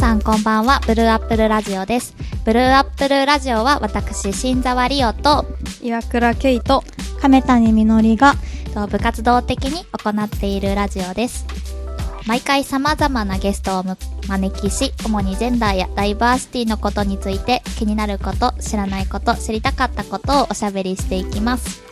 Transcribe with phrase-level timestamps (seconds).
[0.00, 2.14] さんこんばんは、ブルーアップルラジオです。
[2.46, 5.44] ブルーアップルラジオは私、新沢リオと、
[5.82, 6.82] 岩倉ケイト。
[7.20, 8.34] 亀谷みのりが、
[8.72, 11.44] と部活動的に行っているラジオです。
[12.26, 21.89] 毎回様々なゲストをむ招きし、主にジェンダーやダイバーシティのことについて気になること、知らないこと、知りたかったことをおしゃべりしていきます。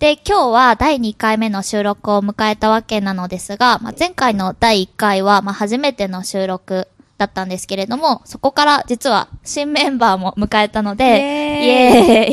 [0.00, 6.88] で、今日は第2回目の収録を迎えたわけなのですが、まあ、前回の第1回は、まあ、初めての収録
[7.20, 12.32] だったんですけれども、そこから実は新メンバーも迎えたので、イイエー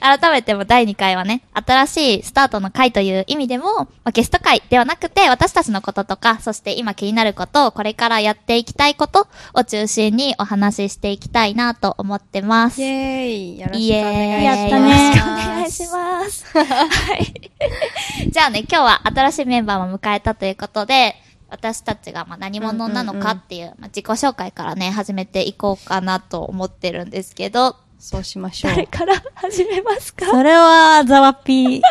[0.00, 12.80] 改めても第2回はね、新しいスタートの回という意味でも、まあ、ゲスト回ではなくて、私たちのこととか、そして今気になること、これからやっていきたいことを中心にお話ししていきたいなと思ってます。
[12.80, 14.82] イエーイよろしくお願いします。
[14.82, 16.44] よろしくお願いします。
[16.58, 18.30] はい。
[18.30, 21.16] じゃあね、今日は新しいメンバーも迎えたということで、
[21.54, 28.72] 私たちがまあ何者なのかっていう,、まあ、自己紹介からね、始めていこうかなと思ってるんですけど、そうしましょう。
[28.72, 30.26] 誰から始めますか？
[30.26, 31.82] それは、ザワピー、ス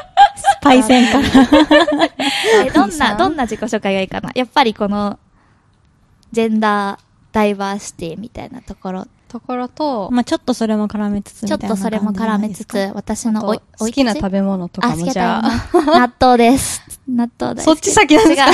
[0.61, 2.09] パイセンから。
[2.65, 4.31] えどんな、どんな自己紹介がいいかな？
[4.35, 5.17] やっぱりこの、
[6.33, 6.99] ジェンダー
[7.31, 15.49] ダイバーシティみたいなところ、ところと、まあちょっとそれも絡めつつみちょっとそれも絡めつつ、私のおい、好きな食べべ物とかもじゃあ。
[15.73, 16.81] 納豆です。
[17.07, 17.63] 納豆大好き。
[17.63, 18.51] そっち先なんですか？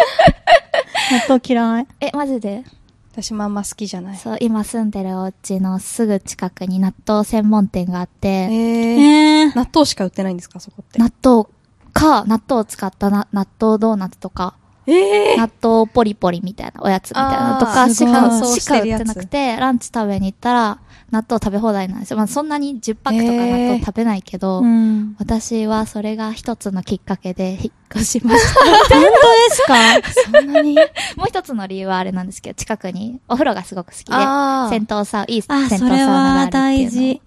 [1.12, 1.86] 納豆嫌い。
[2.00, 2.64] え、マジで？
[3.12, 4.16] 私もあんま好きじゃない。
[4.16, 10.60] そう、今住んでるお家のすぐ近くに納豆専門店があって、えー、えー、納豆しか売ってないんですか？
[10.60, 10.98] そこって。
[11.00, 11.44] 納豆
[11.92, 14.54] か、納豆を使ったな納豆ドーナツとか、
[14.86, 20.78] え納豆ポリポリみたいなおやつみたいなのとあかーしか、しか売ってなくて、ランチ食べに行ったら、
[21.10, 22.16] 納豆食べ放題なんですよ。
[22.16, 25.16] まあそんなに10パックとか納豆食べないけど、うん。
[25.18, 27.60] 私はそれが一つのきっかけで引っ
[27.96, 28.60] 越しました。
[28.64, 29.10] 本当で
[29.54, 30.34] すか？
[30.38, 30.74] そんなに？
[31.16, 37.22] もう一つの理由はあれなんですけど、近くにお風呂がすごく好きで、あー銭湯サウ、いい銭あ、湯サウそれナがあはるっていうの大事。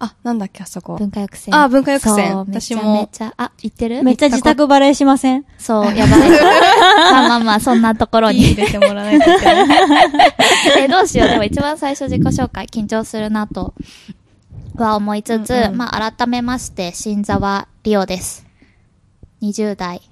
[0.00, 0.96] あ、なんだっけ、あそこ。
[0.96, 1.54] 文化浴船。
[1.54, 4.02] あ文化浴船そうめちゃ私もめちゃ、あ、行ってる？
[4.02, 5.44] めっちゃ自宅バレーしません？
[5.58, 6.20] そう、やばい。
[7.12, 8.40] まあまあまあ、そんなところに。
[8.40, 9.66] 入れてもらわないといけない。
[10.84, 11.28] え、どうしよう。
[11.28, 13.72] でも一番最初自己紹介緊張するなと
[14.76, 18.44] は思いつつ、うんうんまあ改めまして、新沢リオです。
[19.42, 20.02] 20代、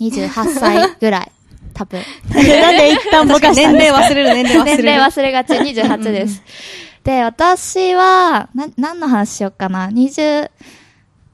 [0.00, 1.30] 28歳ぐらい。
[1.72, 2.00] 多分。
[2.32, 4.84] なんでなんで一旦ぼかした年齢忘れる、年齢忘れ年る。
[4.84, 6.42] 齢忘れがち、28です。
[7.04, 10.50] で、私は、な、何の話しようかな？20、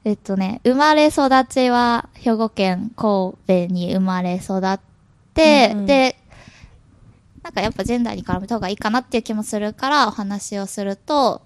[0.03, 4.79] えっとね、生まれ育ちは兵庫県神戸に生まれ育っ
[5.33, 6.17] て、うんうんで、
[7.41, 11.41] なんかやっぱジェンダーに絡めた方がいいかなっていう気もするからお話をすると、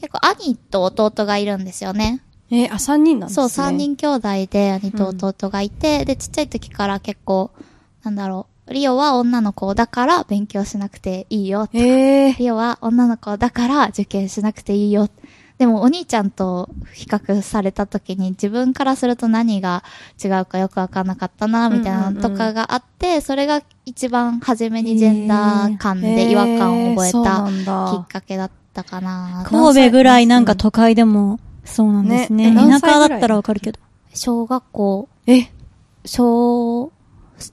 [0.00, 2.22] 結構兄と弟がいるんですよね。
[2.50, 3.50] えー、あ、三人なんですそう、ね。
[3.50, 3.76] 三。
[3.76, 7.50] 人兄弟で兄と弟がいて、で、ちっちゃい時から結構、
[8.04, 11.68] なんだろう、リオは女の子だから勉強しなくていいよ。
[11.72, 15.08] えー、リオは女の子だから受験しなくていいよ。
[15.58, 19.84] でもお兄ちゃんと比較された時に自分からすると何が
[20.22, 29.44] 違うかよくわかんなかったな、みたいなのとかがあって、それが一番初めにジェンダー感で違和感を覚えたきっかけだったかな。
[29.46, 32.50] 神戸ぐらいなんか都会でも、そうなんですね。
[32.50, 33.78] ね田舎だったらわかるけど。
[34.12, 35.50] 小学校、え、
[36.04, 36.92] 小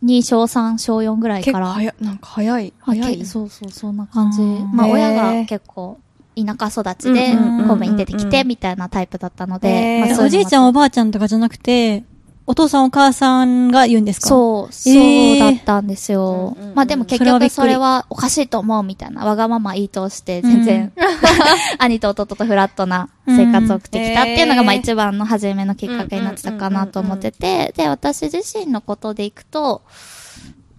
[0.03, 1.67] 2、小3、小4ぐらいから。
[1.67, 2.73] 結構早い、なんか早い。
[2.81, 3.25] あ早いけ。
[3.25, 4.41] そうそう、そんな感じ。
[4.73, 5.99] まあ、親が結構、
[6.35, 12.03] 田舎育ちで、神戸に出てきて、みたいなタイプだったので、おじいちゃんおばあちゃんとかじゃなくて、
[12.51, 14.28] お父さんお母さんが言うんですか？
[14.28, 14.29] う。
[14.29, 16.53] そう、そうえーだったんですよ。
[16.57, 16.75] うんうんうん。
[16.75, 20.91] まあでも結局それはおかしいと思うみたいな、わがまま言い通して、全然、
[21.79, 29.81] 兄と弟とフラットな生活を送ってきたっていうのが、うんまあ一番の初めのきっかけになってたかなと思ってて、で、私自身のことでいくと、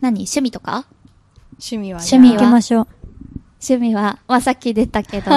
[0.03, 0.85] 何趣味とか？
[1.59, 2.87] 趣味は趣味は行きましょう。
[3.67, 5.31] 趣味は、まあ、さっき出たけど、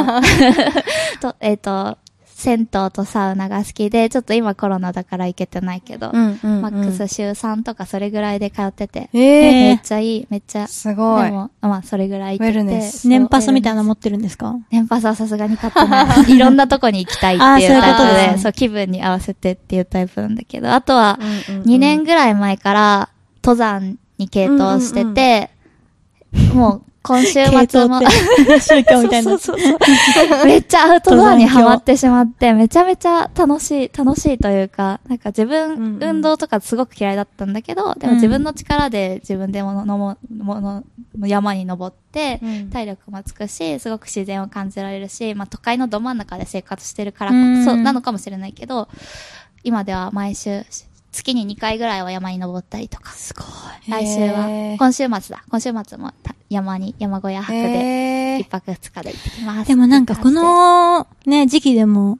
[1.21, 1.97] と、えっ、と、
[2.45, 6.61] 銭湯とサウナが好きで、ちょっと今コロナだから行けてないけど、うんうんうん。
[6.61, 11.25] マックス週3とかそれぐらいで通ってて、えめえっちゃいい、めっちゃ、すごい。
[11.25, 12.59] でも、まあ、それぐらい行ってて。
[12.59, 14.53] ウェルネスそう年パスみたいなの持ってるんですか？
[14.69, 16.29] ス年パスはさすがに買ってない。
[16.31, 23.09] いろんなとこに行きたいっていうタイプで、ことですねそう、気分に合わせてっていうタイプなんだけど、あとは、うんうんうん2年ぐらい前から、
[23.43, 25.49] 登山に傾倒してて、
[26.53, 28.01] もう、今週末も、
[28.59, 29.29] 宗教みたいな。
[29.29, 30.45] そうそうそうそう。
[30.45, 36.15] めっちゃアウトドアにハマってしまって、めちゃめちゃ楽しい、楽しいというか、なんか自うん分、うん。
[36.15, 40.83] 運動とかすごく嫌いだったんだけど、でもうん自分の力で自分でもののも、もの、
[41.27, 42.69] 山に登って、うん。
[42.71, 47.65] 体力もつくし、すごく自然を感じられるし、まあ都会のど真ん中で生活してるからこうん。
[47.65, 48.87] そなのかもしれないけど、
[49.63, 50.63] 今では毎週、
[51.15, 53.11] 月に2回ぐらいは山に登ったりとか。
[53.13, 53.41] すご
[53.87, 53.91] い。
[53.91, 55.43] 来週は今週末だ。
[55.49, 59.67] 今週末もた山に、山小屋泊で、一泊二日で行ってきます。
[59.67, 62.19] でもなんかこのね、時期でも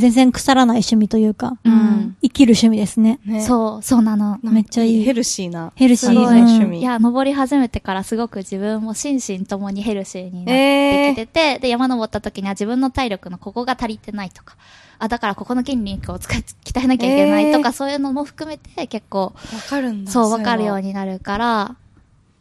[0.00, 2.16] 全然腐らない趣味というか、うん。
[2.22, 3.20] 生きる趣味ですね。
[3.24, 4.38] ねそう、そうなの。
[4.42, 5.72] めっちゃいいヘルシーな。
[5.76, 6.80] ヘルシーすごいうん趣味。
[6.80, 14.56] いや、登り始めてからすごく自分も心身ともにヘルシーになってきてて、で、山登った時には自分の体力のここが足りてないとか、
[14.98, 19.32] あ、だからここの筋肉を使い、鍛えなきゃいけないとか、えーそういうのも含めて結構、わ
[19.68, 20.10] かるんだ。
[20.10, 20.90] そう、わかるように。
[20.90, 21.76] になるから、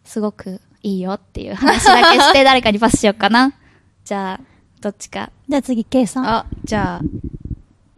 [0.04, 3.54] すごくいいよっていう話だけして誰かにパスしようかな。
[4.04, 4.42] じゃあ、
[4.82, 5.32] どっちか。
[5.48, 6.28] じゃあ次、ケイさん。
[6.28, 7.02] あ、じゃあ、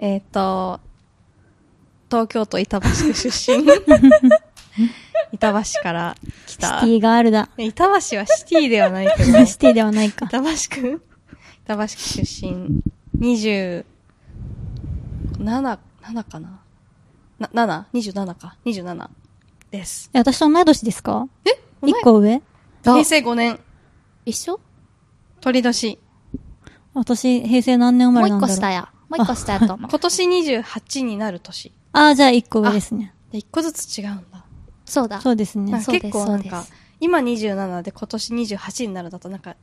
[0.02, 0.80] えっ、と、
[2.10, 3.64] 東京都板橋区出身。
[5.32, 6.16] 板橋から
[6.48, 6.88] 来シたテ。
[6.88, 7.50] ィガールだ。
[7.58, 10.26] 板橋はシティではないけど、 シティではないか。
[10.26, 10.46] 板橋
[10.82, 11.02] 区？
[11.66, 12.82] 板橋区出身。
[13.20, 13.86] 27、
[15.44, 16.60] 7かな？
[17.40, 17.86] な、7?
[17.94, 18.56] 27か。
[18.66, 19.08] 27
[19.70, 20.10] です。
[20.14, 21.28] え私と同い年ですか？
[21.46, 21.52] え？
[21.88, 22.42] 一個上？
[22.84, 23.60] 平成5年、
[24.26, 24.60] 一緒？
[25.40, 26.00] 鳥年。
[26.94, 28.56] 私、平成何年生まもう一れなんだろう。
[28.58, 28.90] 個下や。
[29.12, 29.90] もう一個下やと思う。
[29.90, 31.74] 今年28になる年。
[31.92, 33.14] ああ、じゃあ一個上ですね。
[33.32, 34.46] で、1個ずつ違うんだ。
[34.86, 35.20] そうだ。
[35.20, 36.66] そうですね結構なんか
[37.00, 39.56] 今27で今年28になるだとなんか、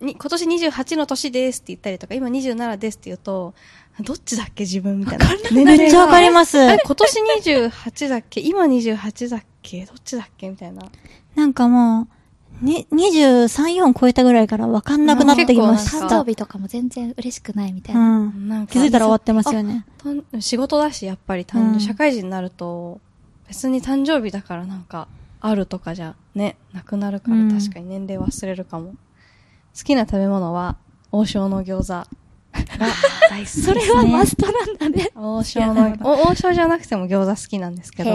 [0.00, 3.54] に今年28の年ですって言ったりとか、今27ですって言うと、
[4.00, 5.26] どっちだっけ自分みたいな。
[5.50, 6.32] 年めっちゃわかりす。
[6.32, 6.58] ます。
[6.58, 7.20] 今年
[7.70, 8.40] 28だっけ？
[8.40, 9.86] 今28だっけ？
[9.86, 10.48] どっちだっけ？
[10.50, 10.82] みたいな。
[11.34, 12.08] なんかもう、
[12.60, 16.06] に、23、4超えたぐらいからわかんなくなってきました。
[16.06, 18.18] 誕生日とかも全然嬉しくないみたいうな。
[18.18, 18.48] ん。
[18.48, 19.84] なんか気づいたら終わってますよね。
[20.40, 23.00] 仕事だし、やっぱり誕生、うん社会人になると、
[23.48, 25.08] 別に誕生日だからなんか、
[25.40, 28.94] あるとかじゃ、ね、なくなるからうん確かに年齢忘れるかも。
[29.76, 30.76] 好きな食べ物は、
[31.12, 32.08] 王将の餃子
[33.34, 33.46] ね。
[33.46, 35.10] それはマストなんだね。
[35.14, 38.10] 王将の、お王将じゃなくても餃子好きなんですけど。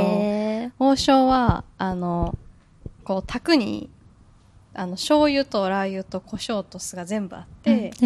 [0.80, 2.38] 王将は、あの、
[3.04, 3.90] こう、卓に、
[4.74, 8.06] あの、醤油とラー油と胡椒と酢が全部あって、へ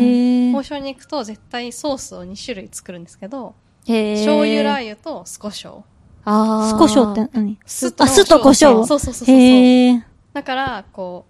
[0.52, 0.56] ー。
[0.56, 3.56] 王将に行くと絶対ソースを2種類作るんですけど、
[3.88, 4.16] へー。
[4.16, 5.84] 醤油ラー油と酢胡椒。
[6.24, 6.70] あー。
[6.70, 7.60] スコショウって何？
[7.66, 8.86] 酢あ酢と胡椒？
[8.86, 10.04] そうそうそうそう。
[10.34, 11.26] だから、こ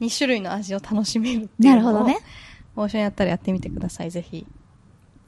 [0.00, 2.18] う、2種類の味を楽しめるっていうのをなるほどね。。
[2.74, 4.46] 王将やったらやってみてください、ぜひ。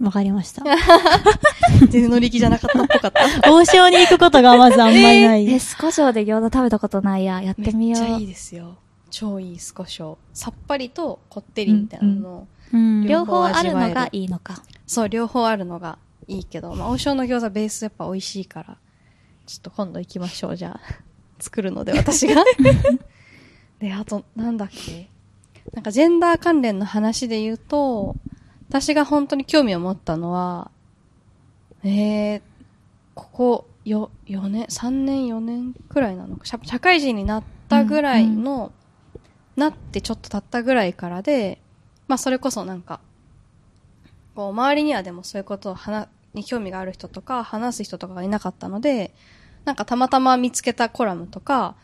[0.01, 0.65] わかりました。
[1.91, 3.53] 全然乗り気じゃなかったっぽかった。
[3.53, 5.47] 王将に行くことがまずあんまりない。
[5.53, 7.43] え、スコショウで餃子食べたことないや。
[7.43, 8.01] やってみよう。
[8.01, 8.79] めっちゃいいですよ。
[9.11, 10.17] 超いい酢胡椒。
[10.33, 13.07] さっぱりとこってりみたいなのを、うん。
[13.07, 14.63] 両方あるのがいいのか。
[14.87, 18.77] そう、両方あるのがいいけど、まあ、王将の餃子ベースやっぱ美味しいから、
[19.47, 20.81] ちょっと今度行きましょう、じゃあ。
[21.41, 22.45] 作るので、 私が。
[23.79, 25.09] で、あと、なんだっけ。
[25.73, 28.17] なんか、ジェンダー関連の話で言うと、
[28.69, 30.71] 私が本当に興味を持ったのは、
[31.83, 32.43] えー、
[33.15, 38.73] ここ、よ、4年、3年、4年くらいなのか、社社会人になったぐらいの、
[39.61, 41.61] なってちょっと経ったぐらいからで、
[42.09, 43.01] まあ、それこそなんか、
[44.35, 49.13] こう、周りにはでもそういうことを話、に興味がある人とか、話す人とかがいなかったので、
[49.65, 51.75] なんかたまたま見つけたコラムとか、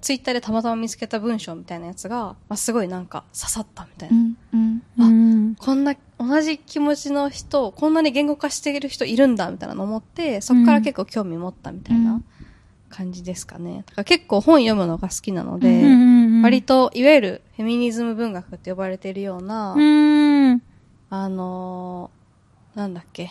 [0.00, 4.18] ツイッターでたまたま見つけた文章みたいなやつが、まあ、すごいなんか刺さったみたいうな。
[4.18, 4.82] ん、うん。
[4.98, 5.04] う
[5.50, 5.54] ん。
[5.56, 12.22] こんな、同じ気持ちの人、こんなに言語化している人いるんだみたいなの思って、そこから結構興味持ったみたいな
[12.94, 13.84] 感じですかね。
[13.86, 19.80] だから結構本読むのが好きなので、うん割と、いわゆるフェミニズム文学って呼ばれているような、う
[20.54, 20.62] ん。
[21.08, 23.30] あのー、なんだっけ。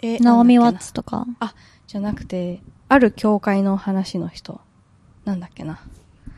[0.00, 1.26] えナオミ・ワッツとか？
[1.38, 1.54] あ、
[1.86, 4.60] じゃなくて、ある教会の話の人。
[5.24, 5.80] なんだっけな。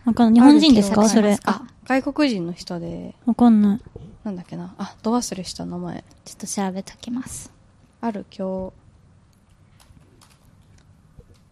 [0.04, 0.42] わかんない。
[0.42, 1.08] 日本人ですか？
[1.08, 1.38] それ。
[1.44, 3.80] あ、外国人の人で、わかんない。
[4.25, 4.75] なんだっけな。
[4.76, 6.04] あ、ど忘れした名前。
[6.25, 7.52] ちょっと調べときます。
[8.00, 8.73] ある教、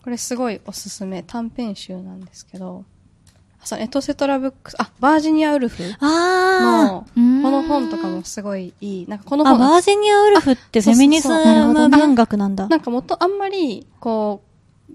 [0.03, 1.23] これすごいおすすめ。
[1.23, 2.85] 短編集なんですけど、
[3.63, 9.07] あそう、エトセトラブックス、あ、バージニア・ウルフあの、この本とかもすごいいい。
[9.09, 9.51] なんかこのあ。
[9.51, 12.69] あ、本、バージニア・ウルフってフェミニズム文学なんだ。
[12.69, 14.43] なんかもと、あんまり、こ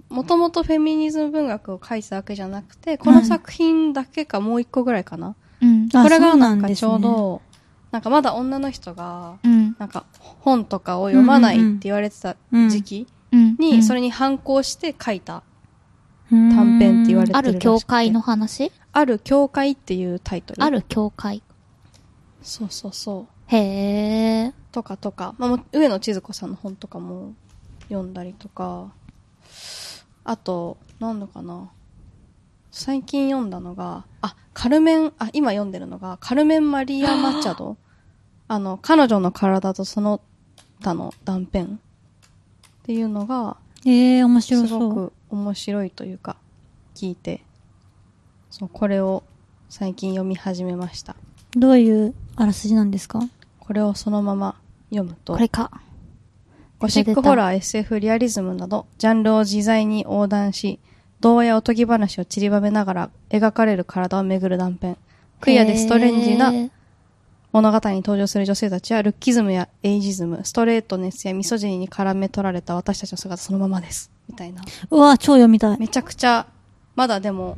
[0.09, 5.35] う、もともとフェミニズム文学を書いてたわけじゃなくて、この作品だけかもう一個ぐらいかな。
[5.61, 5.89] うん。
[5.93, 7.41] あこれがなんんですねちょうど、
[7.91, 9.75] なんかまだ女の人が、うん。
[9.79, 10.05] なんか
[10.39, 12.35] 本とかを読まないって言われてた
[12.69, 13.16] 時期うん。
[13.31, 15.43] に、それに、に反抗して書いた、
[16.29, 18.71] 短短編って言われてある教会の話？
[18.91, 20.63] ある教会っていうタイトル。
[20.63, 21.41] ある教会。
[22.41, 23.55] そうそうそう。
[23.55, 24.53] へー。
[24.71, 27.33] とかとか、まあ上野千鶴子さんの本とかも
[27.89, 28.91] 読んだりとか、
[30.23, 31.71] あと、なんだかな。
[32.71, 37.77] 最近読んだのが、あ、カルメン、あ、今読んでるのが、カルメン・マリア・マチャド。
[38.49, 40.21] あの、彼女の体とその
[40.81, 41.79] 他の断片
[42.87, 44.73] っていうのが、ええー、面白す。
[44.73, 46.37] ごく面白いというか、
[46.95, 47.43] 聞いて、
[48.49, 49.23] そう、これを
[49.67, 51.17] 最近読み始めました。
[51.51, 53.19] どういうあらすじなんですか？
[53.59, 54.55] これをそのまま
[54.89, 55.69] 読むとこ、れか。
[56.79, 60.79] ゴシックホラー、SF、リアリズムなど、ジャンルを自在に横断し、
[61.19, 64.95] 童話やおとぎ話を散りばめながら描かれる体を巡る断片。
[65.41, 66.53] クイアでストレンジな
[67.51, 74.11] 物語に登場する女性たちは、ルッキズムやエイジズム、ストレートネスやミソジニに絡め取られた私たちの姿そのままです。
[74.29, 74.61] みたいな。
[74.91, 75.79] うわ、超読みたい。
[75.79, 76.45] めちゃくちゃ、
[76.95, 77.57] まだでも、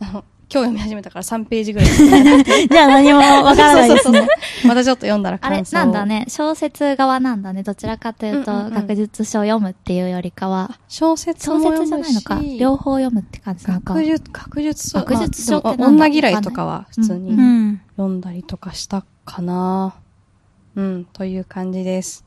[0.00, 1.88] あの今日読み始めたから3ページぐらい。
[2.68, 4.18] じゃあ何もわからないですね。
[4.18, 4.28] そうそう
[4.62, 6.06] そうまたちょっと読んだらあれなんだ。
[6.06, 6.26] ね。
[6.28, 7.62] 小説側なんだね。
[7.62, 12.58] どちらかというと、うんうんうん学術書を読むっていうよりかは、小説小も読むし説じゃないのか。
[12.58, 13.94] 両方読むって感じなのか。
[13.94, 14.98] 学術、学術書。
[14.98, 17.80] 学術書ってまあ女嫌いとかは普通うにうん。
[17.96, 19.94] 読んだりとかしたかな。
[20.76, 22.24] うん、という感じです。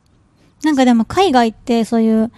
[0.64, 2.32] なんかでも海外ってそういう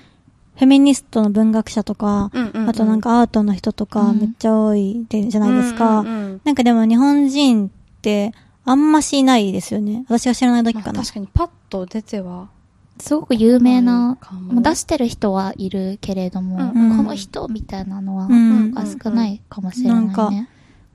[0.55, 5.99] フェミニストの文学者とか、うんうんうんあとなんかアートの人とかうんめっちゃ多いで、じゃないですか。
[5.99, 7.69] うんうんうんなんかでも日本人っ
[8.01, 8.33] て
[8.65, 10.05] あんましいないですよね。
[10.07, 11.01] 私が知らない時まあかな。
[11.01, 12.49] 確かにパッと出ては、
[12.99, 14.17] すごく有名な、
[14.51, 20.05] 出してる人はいるけれども、うんうんこの人みたいなのは、うんが少ないかもしれないね。
[20.07, 20.31] なんか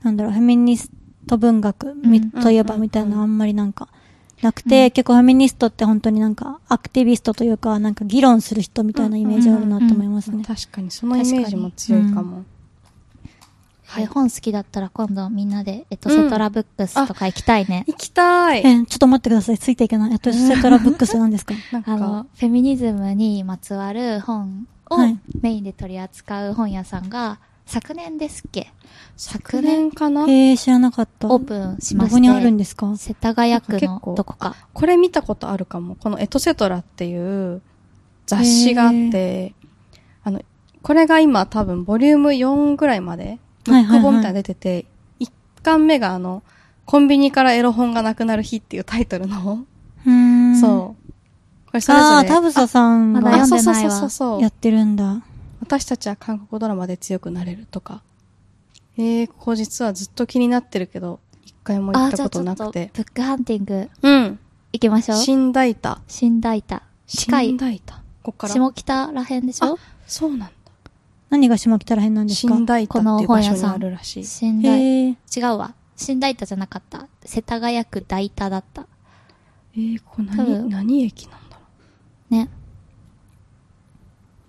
[0.02, 0.90] なんだろう、フェミニス
[1.26, 3.88] ト文学みうんといえばみたいなのあんまりなんか
[4.42, 10.44] なくて、結構フェミニストって本当になんかアクティビストというか、なんか議論する人みたいなイメージあるなと思いますね。
[10.44, 12.44] 確かにそのイメージも強いかも。
[13.86, 17.84] はい、本好きだったら今度みんなでエトセトラブックスとか行きたいね。
[17.86, 18.58] 行きたい。
[18.66, 19.58] え、ちょっと待ってください。
[19.58, 20.12] ついていけない。
[20.12, 21.54] えっと、セトラブックスなんですか？
[21.72, 28.72] なんあのか、、フェミニズムにまつわる本をはいメインで取り扱う本屋さんが、昨年ですっけ？
[29.16, 30.22] 昨年かな？
[30.24, 31.28] えー、知らなかった。
[31.28, 32.10] オープンしまして。
[32.10, 32.94] どこにあるんですか？
[32.96, 34.54] 世田谷区のなんか結構どこか。
[34.72, 35.94] これ見たことあるかも。
[35.94, 37.62] このエトセトラっていう
[38.26, 39.54] 雑誌があって、
[40.24, 40.42] あの、
[40.82, 44.86] これが今多分ボリューム4ぐらいまで、ブはいはいはいック本みたいなの出てて、
[45.20, 45.30] 1
[45.62, 46.42] 巻目があの、
[46.84, 49.64] コンビニからエロ本がなくなる日っていうタイトルの、
[50.06, 50.56] うーん。
[50.60, 51.12] そう。
[51.66, 52.14] これそれぞれ。
[52.16, 55.22] ああ、田房さんまだが読んでないわあそうそうそうそうやってるんだ。
[55.60, 58.02] 私たちは韓国ドラマで強くなれるとか。
[58.96, 62.90] えー、ここ実はずっと気になってるけど、一回も行あ、ったこじゃあちょっと、となくて。
[62.94, 64.38] ブックハンティングうん。
[64.72, 65.18] 行きましょう。
[65.18, 66.00] 新大田。
[66.06, 66.82] 新大田。
[67.06, 67.56] 近い新。
[67.56, 68.02] 大田。
[68.22, 68.54] こっから。
[68.54, 69.78] 下北らへんでしょ？
[70.06, 70.50] そうなんだ。
[71.30, 72.54] 何が下北らへんなんですか？
[72.54, 74.24] 新大田っていう場所にあるらしい。
[74.24, 75.16] 新大、へえ。
[75.36, 75.74] 違うわ。
[75.96, 77.08] 新大田じゃなかった。
[77.24, 78.86] 世田谷区大田だった。
[79.76, 81.62] えー、ここ何、何駅なんだろ
[82.30, 82.34] う。
[82.34, 82.48] ね。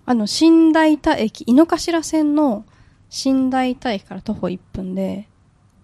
[0.05, 2.65] あの、新大田駅、井の頭線の
[3.09, 5.27] 新大田駅から徒歩1分で、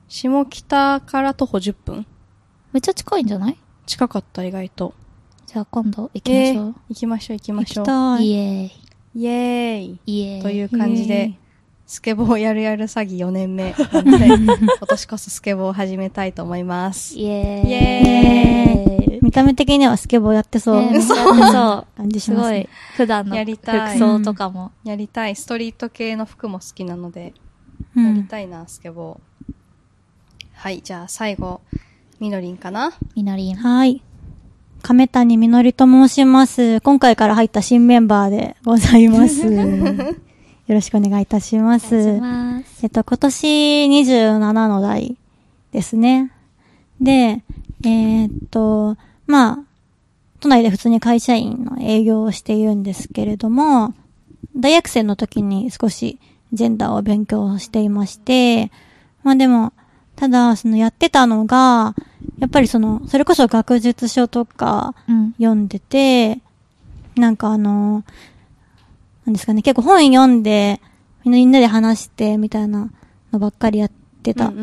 [0.07, 2.05] 下北から徒歩10分
[2.73, 3.57] めっちゃ近いんじゃない？
[3.85, 4.93] 近かった、意外と。
[5.47, 6.73] じゃあ今度行きまえしょうー。
[6.89, 7.85] 行きましょう、行き行ましょう。
[7.85, 8.25] きたい。
[8.27, 8.71] イエーイ。
[9.15, 9.99] イエーイ。
[10.05, 10.41] イエーイ。
[10.41, 11.37] という感じでイ、
[11.91, 14.57] スケボーやるやる詐欺4年目なので、 今
[14.87, 17.19] 年こそスケボーを始めたいと思います。
[17.19, 17.69] イエーイ。
[17.69, 19.19] イエーイ。
[19.21, 20.89] 見た目的にはスケボーやってそう。
[20.89, 21.17] ね、そう。
[21.17, 21.87] そう。
[21.97, 24.71] 感じしすごいますね。、普段のやりたい服装とかも。
[24.85, 25.35] やりたい。
[25.35, 27.33] ストリート系の服も好きなので、
[27.93, 28.05] うん。
[28.05, 29.53] やりたいな、スケボー。
[30.53, 31.59] はい、じゃあ最後、
[32.21, 32.93] みのりんかな？
[33.17, 33.55] みのりん。
[33.57, 34.01] はい。
[34.81, 36.79] 亀谷みのりと申します。
[36.79, 39.43] 今回から入った新メンバーでございます。
[40.71, 42.21] よろしくお願いいたしまお願いしす。
[42.21, 42.79] ます。
[42.83, 43.45] えっと、今年
[43.87, 45.17] 27の代
[45.73, 46.31] ですね。
[47.01, 47.43] で、
[47.83, 48.95] えーっと、
[49.27, 49.59] まあ、
[50.39, 53.93] 都内で普通に会社員の営業をしているんですけれども、
[54.55, 56.19] 大学生の時に少し
[56.53, 58.71] ジェンダーを勉強していまして、
[59.23, 59.73] まあでも、
[60.15, 61.95] ただ、そのやってたのが、
[62.39, 65.31] やっぱりその、それこそ学術書とかうん。
[65.33, 66.39] 読んでて、
[67.17, 68.05] なんかあの、
[69.25, 70.81] なんですかね、結構本読んで、
[71.25, 72.89] みんなで話してみたいな
[73.31, 73.91] のばっかりやっ
[74.23, 74.53] てたっ。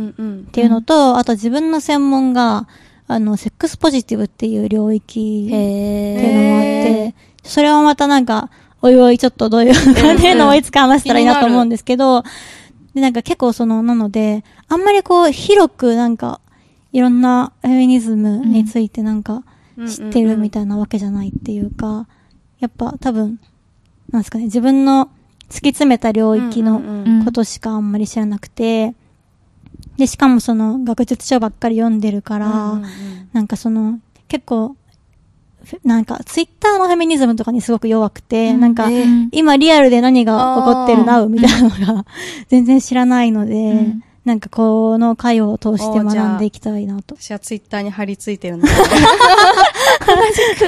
[0.53, 2.69] ていうのと、あと自分の専門が、
[3.07, 8.51] あの、セックスポジティブっていう領域っていうのもあっへて、それはまたなんか、
[8.83, 12.23] おいおいちょっとどういう感じのをいつか話せたらいいなと思うんですけど、
[12.95, 16.41] で、なんか結構その、なので、あんまりこう、広くなんか、
[16.93, 19.43] いろんなフェミニズムについてなんか、
[19.87, 22.07] 知ってるみたいなわけじゃないっていうか、
[22.61, 23.41] やっぱ多分、
[24.11, 25.11] なんですかね、自分の
[25.49, 28.95] 突き詰めた領域のことしかあんまり知らなくて、
[29.97, 32.81] で、しかもその学術書ばっかり読んでるから、
[33.33, 34.77] なんかその、結構、
[35.65, 38.61] ふなんか、ツイッターのフェミニズムとかにすごく弱くて、うん。
[38.61, 42.07] なんか、うん今リアルで何が起こってるなみたいなのが
[42.49, 47.17] 全然知らないので、うんなんかこの回を通して学んでいきたいなと。
[47.19, 48.71] 私はツイッターに貼り付いてるので。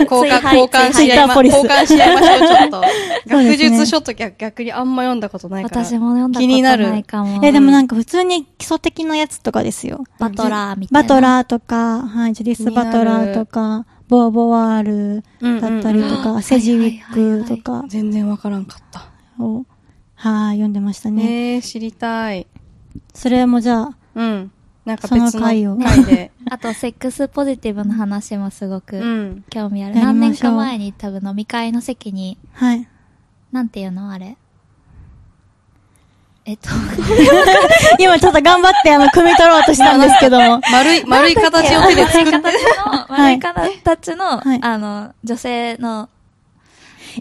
[0.01, 2.83] 交換、交換し合いま、交換し合いましょう、ちょっと。
[3.29, 5.85] 学術書と逆逆にあんま読んだことないから。
[5.85, 7.45] 私も読んだこと気になるないかも。
[7.45, 10.05] え、でもなんか普通に基礎的なやつとかですよ。
[10.19, 11.03] バトラーみたいな。
[11.03, 19.11] バトラーとか、はい、ジュディス・バトラーとか、ボー・ボワールだったりとうんうんか、セジウィックとか全然わからんかった。
[19.39, 19.67] を、
[20.15, 21.55] はい、読んでましたね。
[21.55, 22.47] えー、知りたい。
[23.15, 24.53] それもじゃあ、うん。
[24.85, 26.31] なんかそ別のの回を回で。
[26.51, 29.45] あと、セックスポジティブの話もすごうくん。
[29.51, 29.95] 興味ある。
[29.95, 32.89] 何年か前に多分飲み会の席に、はい。
[33.53, 34.11] なんていうの？
[34.11, 34.37] あれ。
[36.47, 36.71] えっと、
[38.01, 40.61] 今ちょっと頑張って、あの、汲み取ろうとしたんですけども。
[40.73, 42.41] 丸い、丸い形を手で作って。
[43.09, 46.09] 丸い形の、はいあの、女性の、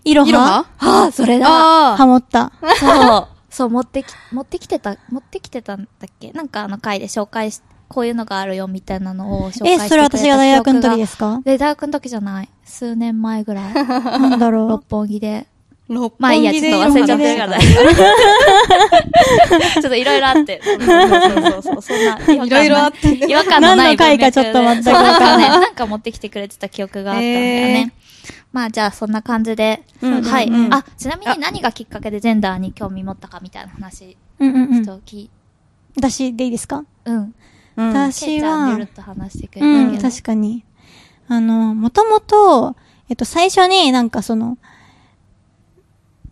[0.05, 0.31] いろは？
[0.31, 0.65] は？
[0.79, 2.51] ああ、それだあハモった。
[2.79, 3.27] そう。
[3.49, 6.31] そう、持ってき、持ってきてた、持ってきてたんだっけ？
[6.31, 11.41] なんかあの回で紹介し、こういうのがあるよみたいなのを紹介してくれえ、たそれ私が大学の時記ですか？
[11.43, 12.49] で、大学の時じゃない。
[12.63, 13.73] 数年前ぐらい。
[13.83, 14.85] なんだろ六う。
[14.89, 15.47] 本木で。
[15.87, 17.95] 六まあいいや、ちょっと忘れちゃってるから大丈夫
[19.81, 20.61] ちょっといろいろあって。
[20.63, 22.05] そうそうそう、そん
[22.37, 22.45] な。
[22.45, 27.91] いろいろあって違和感のない何の回かちょっと全くそうなんかね、なんか持ってきてくれてた記憶があったんだよね。
[27.97, 27.99] え
[28.51, 29.83] まあじゃあそんな感じで。
[30.01, 34.95] うんはい、うんうんあ、ちなみに何がきっかけでジェンダーに興味持ったかみたいな話、うんうんうんちょ。
[34.95, 35.29] っと聞い、
[35.95, 37.35] 私でいいですかうん。
[37.77, 37.93] うん。
[37.93, 39.97] 私はゆるっと話してくれたうん。
[39.97, 40.63] 確かに。
[41.27, 42.75] あの、もともと、
[43.07, 44.57] えっと、最初になんかその、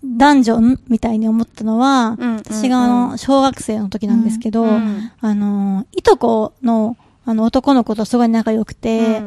[0.04, 9.22] 男女んみたいに思ったのは、うん私があの、小学生の時なんですけど、うんあの、いとこの、あの、男の子とすごい仲良くて、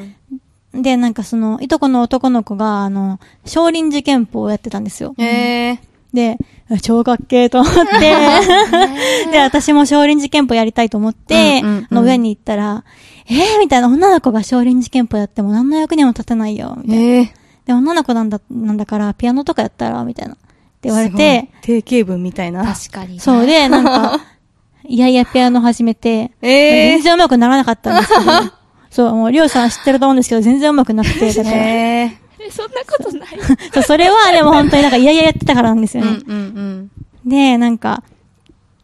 [0.74, 5.14] で、なんかその、いとこの男の子が、あの、少林寺拳法をやってたんですよ。
[5.16, 5.80] うんへえ。
[6.12, 6.38] で、
[6.82, 12.84] 超かっけーと思って、で、私も少林寺拳法やりたいと思って、うんうんうんあの上に行ったら、
[13.26, 17.02] えーみたいな、女の子が少林寺拳法やっても何の役にも立てないよ、みたいな。
[17.02, 17.34] へえ。
[17.66, 20.34] で、女の子なんだ、なんだから、ピアノとかやったら、みたいな。
[20.34, 20.36] っ
[20.80, 22.64] て言われて、定型文みたいな。
[22.64, 23.20] 確かに。
[23.20, 24.20] そうで、なんか、
[24.86, 28.59] いやいやピアノ始めて、ええ全然上手くならなかったんですけど、
[28.90, 32.20] そう、もう、りょうさん知ってると思うんですけど、全然上手くなくて、だから、へえ。
[32.40, 33.28] え、そんなことない。
[33.72, 36.18] そう、それはでも本当になんか、いやいややってたからなんですよね。
[36.26, 36.90] うんうん
[37.24, 38.02] で、なんか、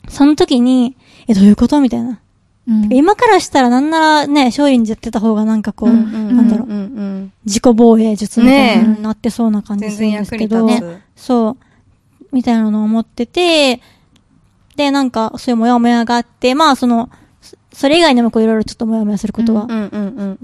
[0.09, 0.95] その時に、
[1.27, 2.21] え、どういうことみたいな。
[2.69, 5.97] うん今からしたらなんならね、少林寺やってた方がなんかこう、うん。
[5.97, 5.99] う
[6.33, 7.33] んなんだろう、うんうん。
[7.45, 10.81] 自己防衛術みたいになってそうな感じ全するん然役にですけど、立
[11.16, 11.23] つ。
[11.25, 11.57] そう、
[12.33, 13.81] みたいなのを思ってて、
[14.75, 17.09] で、なんか、そういうモヤモヤがあって、まあ、その、
[17.76, 19.66] そそれ以外にもこういろいろちょっとモヤモヤすることは。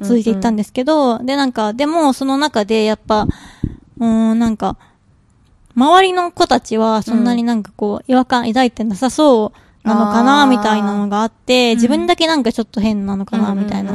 [0.01, 4.77] 続いていったんですけど、で、なんか、でも、その中で、やっぱ、うーん、なんか、
[5.75, 9.53] 周りの子たちは、そんなになんかこう、違和感抱いてなさそ
[9.85, 13.95] うなのかな、みたいなのがあって、自分だけなんかちょっと変なのかな、みたいな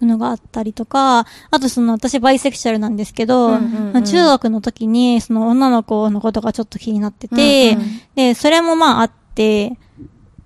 [0.00, 3.58] のがあったりとか、あとその、私バイセクシャルなんですけど、
[4.02, 8.00] 中学の時に、その女の子のことがちょっと気になってて、うんうん。
[8.14, 9.78] で、それもまああって、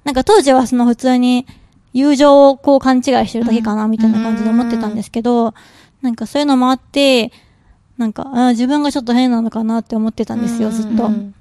[0.02, 1.46] なんか当時はその普通に
[1.92, 5.55] 友情をこう勘違いしてるだけかなみたいな感じで思ってたんですけど、
[6.03, 7.33] なんかそういうのもあって、
[7.96, 11.07] なんか、あー自分がちょっと変なのかなって思ってたんですよ、ずっと。
[11.07, 11.35] うん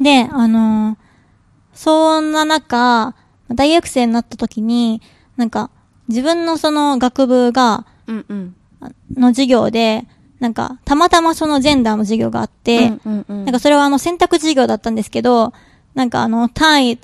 [0.00, 1.08] で、あのー
[1.74, 3.14] そんな中、
[3.54, 5.00] 大学生になった時に、
[5.36, 5.70] なんか、
[6.08, 8.54] 自分のその学部が、うんうん。
[8.80, 10.06] あの授業で、
[10.40, 15.52] なんか、たまたまそのジェンダーの授業があって、なんかそれはあの選択授業だったんですけど、
[15.94, 16.98] なんかあの単位、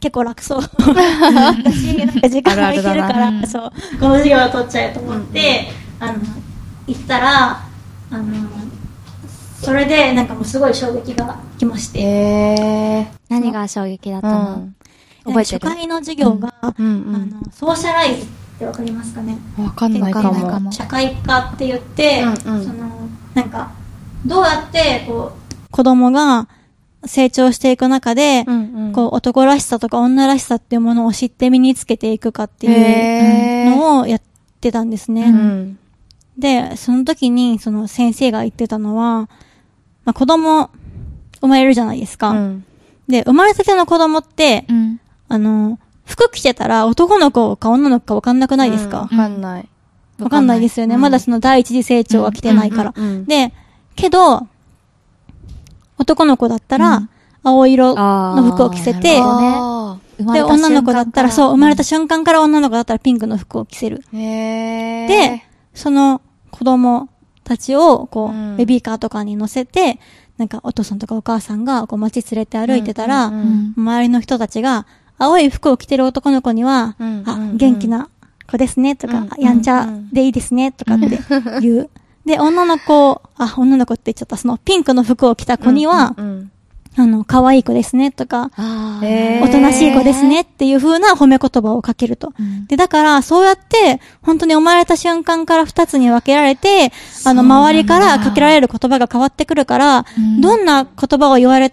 [0.00, 0.60] 結構楽そう。
[0.60, 2.20] 私、なん。
[2.20, 5.68] か時間がいけるかあるあるそう、この授業を取っちゃえと思って、
[6.00, 6.14] あの、
[6.86, 7.50] 行ったら、
[8.10, 8.48] あの、
[9.60, 13.12] それでなんかもうすごい衝撃が来まして、へえ。
[13.28, 14.54] 何が衝撃だったの？
[14.54, 14.76] うん。
[15.24, 15.58] 覚えてる？
[15.58, 18.26] 初回の授業が、うんうんあの、ソーシャライズっ
[18.58, 19.36] てわかりますかね？
[19.58, 20.28] わかんないかも。
[20.28, 22.64] わかんないかも社会科って言って、うんうん。
[22.64, 22.88] その、
[23.34, 23.72] なんか、
[24.24, 26.48] どうやって、こう、子供が
[27.04, 34.20] 成長していく中で、うんうんこう、男らしさとか女らしさっていうものを知って身につけていくかっていうのをやっ
[34.60, 35.26] てたんですね。
[35.26, 35.78] うん。
[36.38, 39.28] で、その時に、その先生が言ってたのは、
[40.04, 40.70] まあ、子供、
[41.40, 42.30] 生まれるじゃないですか。
[42.30, 42.64] うん。
[43.08, 45.00] で、生まれたての子供って、うん。
[45.28, 49.00] あの、服着てたら男の子か女の子かわかんなくないですか？
[49.00, 49.68] わ、かんない。
[50.18, 50.94] わかんないですよね。
[50.94, 52.94] うんまだその第一次成長が来てないから。
[53.26, 53.52] で、
[53.94, 54.46] けど、
[55.98, 57.08] 男の子だったら、うん。
[57.44, 64.02] 青色の服を着せて、あで、女の子だったら、そう、生まれた瞬瞬間から女の子だったらピンクの服を着せる。
[64.12, 67.08] で、その子供
[67.44, 68.56] たちを、こう、うん。
[68.56, 70.00] ベビーカーとかに乗せて、
[70.36, 73.32] なんかお父さんとかお母さんが、こう街連れて歩いてたら、
[73.76, 74.86] 周りの人たちが、
[75.18, 77.56] 青い服を着てる男の子には、うんあ、うん。
[77.56, 78.08] 元気な
[78.50, 79.44] 子ですね、とか、うん。
[79.44, 81.18] やんちゃでいいですね、とかって
[81.60, 81.90] 言う。
[82.28, 86.50] で、女の子、あ、女の子って言っちゃった、そのピンクの服を着た子には、うんうん
[87.00, 92.32] あの、可愛い子ですね、とか、おとなしい子ですねっていう風な褒め言葉をかけると。
[92.38, 92.66] うん。
[92.66, 96.92] で、だから、そうやって、本当に生まれた瞬間から二つに分けられて、
[97.24, 100.40] あの、周りからかけられる言葉が変わってくるから、うん。
[100.40, 101.72] どんな言葉を言われ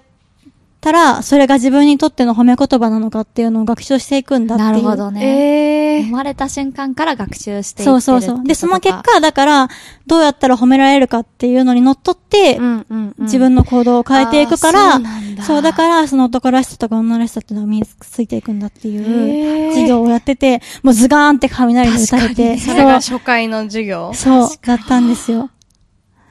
[0.86, 4.70] たら、それが自分にとっての褒め言葉なのかっていうのを学習していくんだっていう。
[4.70, 5.98] なるほどね。
[5.98, 8.44] え生まれた瞬間から学習していってるそうそうそう。
[8.44, 9.68] で、その結果、だから、
[10.06, 25.50] どうやったら褒められるかっていうのにのっとって、うんうんうん自分の行動を変えていくから、そうなんだそうだから、その男らしさとか女らしさっていうのが身についていくんだっていへうー授業をやってて、もうズガーンって雷に打たれて、それが初回の授業そう、だったんですよ。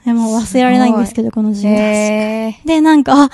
[0.04, 1.74] でも忘れられないんですけど、この授業。
[1.76, 3.30] へで、なんか、あ、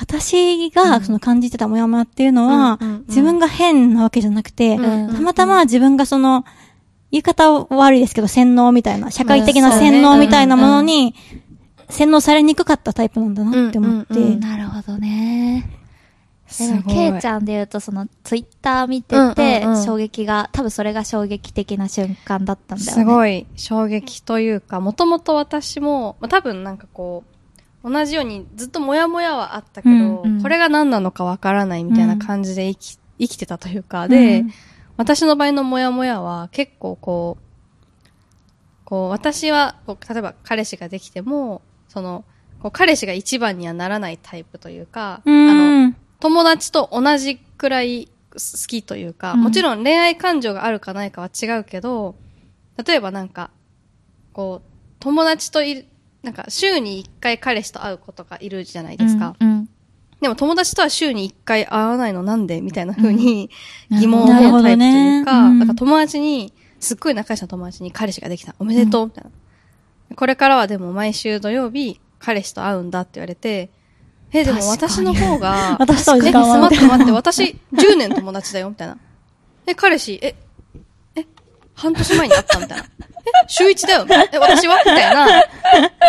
[0.00, 3.04] 私がその感じてたモヤモヤっていうのは、うんうんうん。
[3.08, 6.44] 自分が変なわけじゃなくて、うんたまたま自分がその、
[7.10, 11.14] 言い方は悪いですけど、洗脳みたいな、社会的な洗脳みたいなものに、
[11.88, 14.40] 洗脳されにくかったタイプなんだなって思って、うんうんうん。
[14.40, 15.68] なるほどね。
[16.58, 23.02] でも、ケイちゃんで言うと、その、ツイッター見てうんてうんうん、衝撃が、多分それが衝撃的な瞬間だったんだよね。
[23.02, 23.46] すごい。
[23.56, 27.37] 衝撃というか、もともと私も、まあ、多分なんかこう、
[27.88, 30.42] 同じようにずっとモヤモヤはあったけど、うんうん。
[30.42, 34.50] これが何なのかわからないみたいな感じで生き、生きてたというか、で、うん。
[34.96, 37.42] 私の場合のモヤモヤは結構こう、
[38.84, 42.24] こう、私は、例えば彼氏ができても、その、
[42.60, 45.96] こう彼氏が一番にはならないタイプというか、うあの、ん。
[46.20, 49.42] 友達と同じくらい好きというか、うん。
[49.42, 52.16] もちろん恋愛感情があるかないかは違うけど、
[52.84, 53.50] 例えばなんか、
[54.32, 54.70] こう、
[55.00, 55.84] 友達といる、
[56.22, 59.36] なんか週に一回彼氏と会う子とかいるじゃないですか。
[59.40, 59.68] うんうん
[60.20, 63.50] でも友達とは週に一回会わないのなんでみたいな風に
[63.88, 68.54] うん疑問を持うタイプというか、ねうんだから友達に、すっごい仲良しの友達に彼氏ができた。
[68.58, 69.30] おめでとうみたいな。
[70.16, 73.70] これからはでも毎週土曜日、彼氏と会うんだって言われて、
[74.32, 78.98] え、でも私の方が、 私との時え、間は待って待って、私10年友達だよ、みたいな。
[79.66, 80.34] え、彼氏、え、え、
[81.78, 82.84] 半年前に会ったみたいな。
[82.84, 82.88] え、
[83.46, 84.78] 週一だよ、え、私は？
[84.78, 85.44] みたいな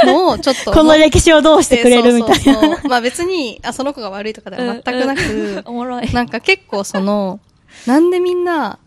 [0.05, 0.71] のをちょっと。
[0.71, 2.35] この歴史をどうしてくれるみたいな。
[2.35, 6.11] そうそうそうまあ別に、あ、その子が悪いとかでは全くなく、 おもろい。
[6.11, 7.39] なんか結構その、
[7.85, 8.79] なんでみんな、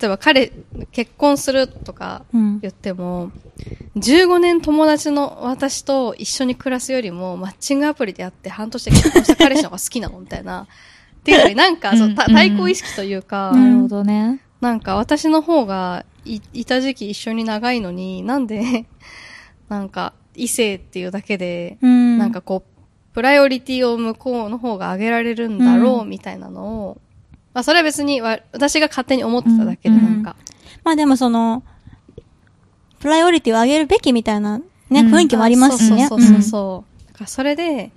[0.00, 0.50] 例えば彼、
[0.90, 3.30] 結婚するとかうん言っても、
[3.96, 10.66] 15年友達の私と一緒に暮らすよりも、マッチングアプリでやって半年で結婚した彼氏の方が好きなのみたいな。
[11.20, 14.40] っていうより、なんか、そう対抗意識というか、うんなるほどね。
[14.60, 18.86] なんか私の方がいいた時期一緒に長いのに、 なんで、
[19.68, 22.18] なんか異性っていうだけで、うん。
[22.18, 22.82] なんかこう、
[23.14, 27.00] プライオリティを向こうの方が上げられるんだろううみたいなのを、
[27.54, 30.36] まあそれは別にわ私が勝手に思ってただけでうんなんか、
[30.84, 31.62] まあでもその、
[33.00, 36.06] プライオリティを上げるべきみたいなね、うん雰囲気もありますしね。
[36.08, 37.06] そうそうそうそう。
[37.08, 37.92] だからそれで、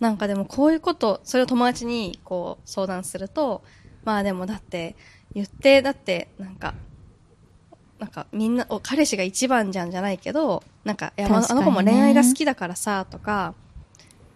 [0.00, 3.62] なんかでもこういうこと、それを友達にこう相談すると、
[4.04, 4.96] まあでもだって、
[5.34, 6.74] 言って、だって、なんか、
[7.98, 11.36] なんかみんな、お彼氏が一番じゃんじゃないけど、なんか、かにね。
[11.48, 13.54] あの子も恋愛が好きだからさ、とか、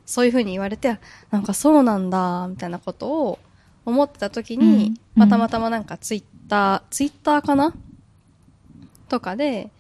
[0.07, 0.99] そういうふうに言われて、あ
[1.31, 3.39] なんかそうなんだ、みたいなことを
[3.85, 7.75] 思ってた時に、うんまあたまたまなんかツイッター、ツイッターかな？
[9.09, 9.71] とかで、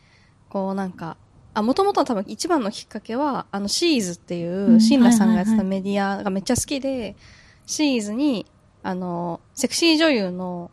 [0.49, 1.17] こうなんか、
[1.55, 7.17] あ、もともとは多分一番のきっかけは、あの、シーズっていうう、んシンラさんがやってたメディアがめっちゃ好きで、
[7.67, 8.47] シーズに、
[8.83, 10.71] あの、セクシー女優の、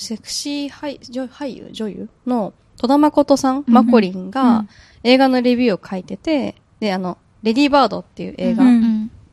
[0.00, 4.68] セクシー俳女俳優女優の戸田誠さん、うんマコリンうがん。
[5.04, 8.64] 映画のレビューを書いてて、で、あの、レディーバードっていう映画、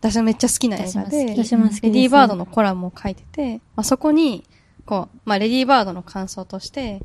[0.01, 1.25] 私のめっちゃ好きな映画で。
[1.25, 4.43] レディーバードのコラムを書いてて、まあ、そこに、
[4.85, 7.01] こう、まあ、レディーバードの感想として、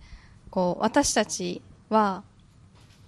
[0.50, 2.24] こう、私たちは、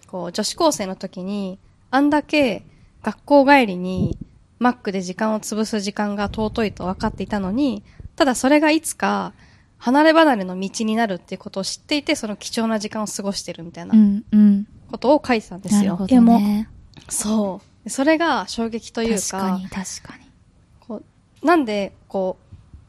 [0.06, 1.58] こう、女子高生の時に、
[1.90, 2.64] あんだけ
[3.02, 4.16] 学校帰りに、
[4.60, 7.82] マックで時間を潰す時間が尊いと分かっていたのに、
[8.14, 9.32] ただそれがいつか、
[9.78, 14.66] 離れ離れの道になるっていうことを知っていて、その貴重な時間を過ごしてるみたいなうんうん。
[14.90, 15.80] ことを書いてたんですよ。
[15.80, 16.68] なるほどね。
[17.08, 17.90] そう。
[17.90, 20.24] それが衝撃という確かに、確かに。
[20.80, 21.02] こ
[21.42, 22.44] うなんでこう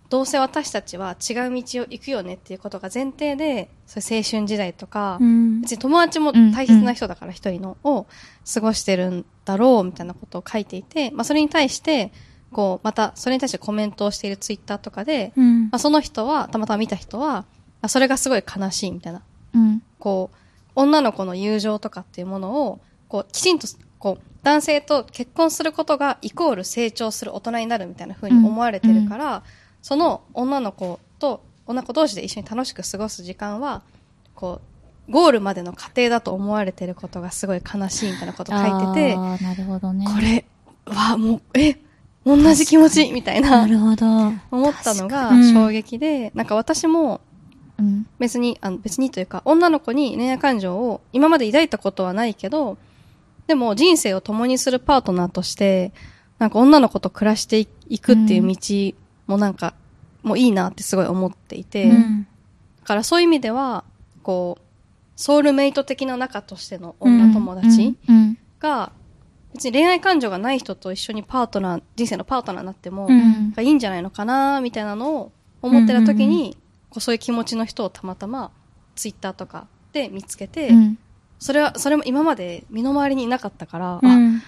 [0.10, 5.62] どうせ私たちは違う道を行くよねっていうことが前提でそ青春時代とか、うん。
[5.62, 8.06] 別に友達も大切な人だから一人のを
[8.54, 12.12] 過ごしてるんだろうみたいなことを書いていて、まあ、それに対して
[12.56, 17.46] こうまたそれに対してコメントをしているツイッターとかで、うんまあ、その人はたまたま見た人は
[17.82, 19.22] あそれがすごい悲しいみたいな
[19.56, 19.82] うん。
[19.98, 20.38] こう、
[20.76, 29.44] 女の子の友情とかっていうものを、こう、きちんと、こう、男性と結婚することがイコール成長する大人になるみたいな風に思われてるから、
[29.82, 33.82] その女の子と女の子同士で一緒に楽しく過ごす時間は、
[34.36, 34.62] こ
[35.10, 40.06] う、ゴールまでの過程だと思われてることがすごい悲しいみたいなこと書いてて、なるほどね。
[40.06, 40.46] これ
[40.86, 41.78] はもう、え、
[42.26, 44.06] 同じ気持ちみたいな、なるほど。
[44.52, 47.22] 思ったのが衝撃で、なんか私も
[47.78, 48.08] うん。
[48.20, 52.78] 別に、あの別にというか、女の子に恋愛感情を今まで抱いたことはないけど、
[53.48, 55.92] でも人生を共にするパートナーとして、
[56.40, 58.94] なんか女の子と暮らしていくっていう道
[59.28, 59.74] もなんか、
[60.24, 62.28] もういいなってすごい思っていて、だうん。
[62.84, 63.84] からそういう意味では、
[64.24, 64.62] こう、
[65.16, 68.38] ソウルメイト的な仲としての女友達うん。
[68.60, 68.92] が、
[69.56, 76.58] 別に恋愛感情がない人と一緒にパートナー、人生のパートナーになっても、うんがいいんじゃないのかなみたいなのを思ってた時に、
[76.89, 78.52] こうそういう気持ちの人をたまたま
[78.96, 80.98] ツイッターとかで見つけて、うん。
[81.39, 84.41] それは、それも今まで身の回りにいなかったから、あ、うん。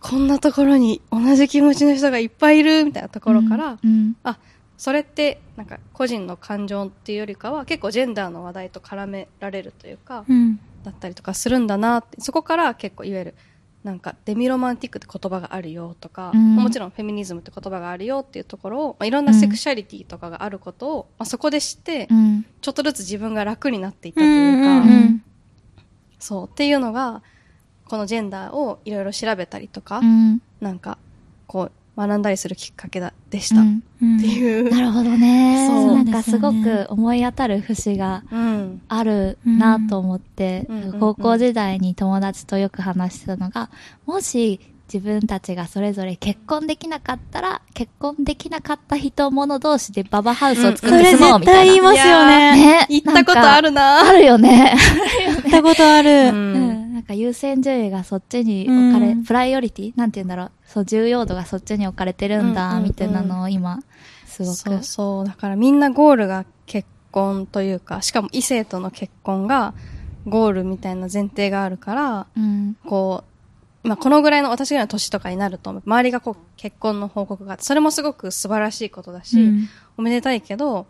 [0.00, 4.16] こんなところに同じ気持ちの人がいっぱいいるみたいなところから、うん。
[4.24, 4.38] あ、
[4.76, 10.58] それってなんか個人の感情っていうよりかは結構ジェンダーの話題と絡められるというか、うん。
[10.84, 13.34] だったりとかするんだなって、そこから結構いわゆる、
[13.84, 22.46] なんかデミロマンティックって言葉があるよとか、うんもちろんフェミニズムって言葉があるよっていうところを、まあ、いろんなセクシャリティとかがあることを、まあ、そこで知って、うん。
[22.60, 24.88] ちょっとずつ自分が楽になっていったうというか、ん。
[24.88, 25.24] うん。
[26.18, 27.22] そうっていうのが、
[27.86, 30.42] このジェンダーをいろいろ調べたりとか、うん。
[30.60, 30.98] なんか、
[31.46, 33.60] こう、学んだりするきっかけだでした。
[33.60, 34.70] っうんうんていう。
[34.70, 35.66] なるほどね。
[35.68, 38.80] そうなんかすごく思い当たる節がうん。
[38.88, 43.70] あるなと思って、うんうんうん高校時代に友達とよく話してたのが、
[44.06, 44.60] もし
[44.92, 51.60] 自分たちがそれぞれ結婚できなかったら、結婚できなかった人物同士でババハウスを作それって住もう絶みたいな。
[51.60, 52.52] 対言いますよね。
[52.56, 54.74] ね行ったことあるな あるよね。
[55.42, 56.02] 行ったことあう。
[56.02, 56.10] る。
[56.28, 56.67] うんん。
[56.98, 59.92] なんか優先順位がそっちに置かれ、うんプライオリティ？
[59.94, 60.50] なんて言うんだろう？
[60.66, 63.78] そう、重要度がそっちに置かれてるんだ、うんうんうんみたいなのを今、
[64.26, 64.56] すごく。
[64.56, 65.24] そうそう。
[65.24, 69.74] だからみんなゴールが結婚というか、しかも異性との結婚が
[70.26, 72.76] ゴールみたいな前提があるから、うん。
[72.84, 73.22] こ
[73.84, 80.88] う、まあ、このぐらいの私ぐらいの年とかになると、周りがこう結婚の報告があって、それもすごく素晴らしいことだし、うんおめでたいけど、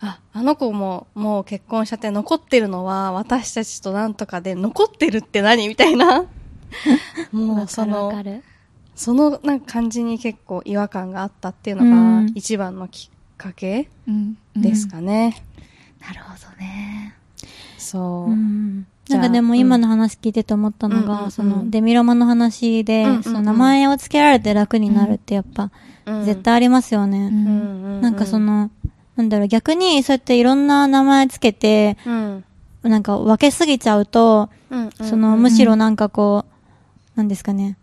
[0.00, 6.24] あ、あの子ももう結婚しちゃって残ってるのは私たちとなんとかで残ってるって何みたいな。
[7.32, 8.12] もうそわの。
[8.94, 14.36] そのなんか感じに結構違和感があったっていうのうがん一番のきっかけうん。
[14.56, 15.42] ですかね。
[16.00, 17.14] なるほどね。
[17.78, 18.30] そう。
[18.30, 25.70] うんなんかでも今の話聞いてて思ったのが、うんうんうんそのデミロマの話で、うんうんうんその名前を付けられて楽になるってやっぱ、
[26.06, 27.18] うん絶対ありますよね。
[27.18, 28.70] うんうんうんうんなんかそ、の、
[29.16, 32.44] なんだろう、逆にそうやっていろんな名前つけて、うん。
[32.82, 36.44] なんか分けすぎちゃうと、うんうんその、むしろなんかこ
[37.16, 37.76] う、なんですかね、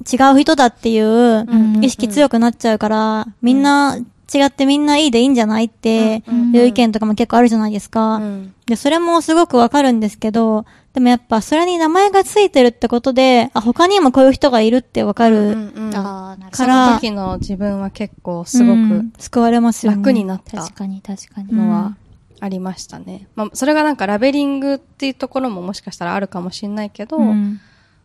[0.00, 1.46] 違う人だっていう
[1.80, 3.98] 意識強くなっちゃうから、みんな
[4.32, 8.16] 違ってみんないいでいいんじゃないっていう意見とかも結構あるじゃないですか。
[8.16, 15.36] うんで、それもすごくわかるんですけど、でもやっぱそれに名前がついてるってことで、あ、他にもこういう人がいるってわかる。
[15.36, 16.66] うんうんああ、なるほそど。
[16.66, 19.98] からの時の自分は結構すごうくん救われますよね。
[19.98, 21.50] 楽になった確かに確かに。
[21.50, 21.96] うんのは
[22.40, 23.28] ありましたね。
[23.36, 27.60] まあ、それがなんかラベリングっていうところももしかしたらあるかもしれないけど、うん。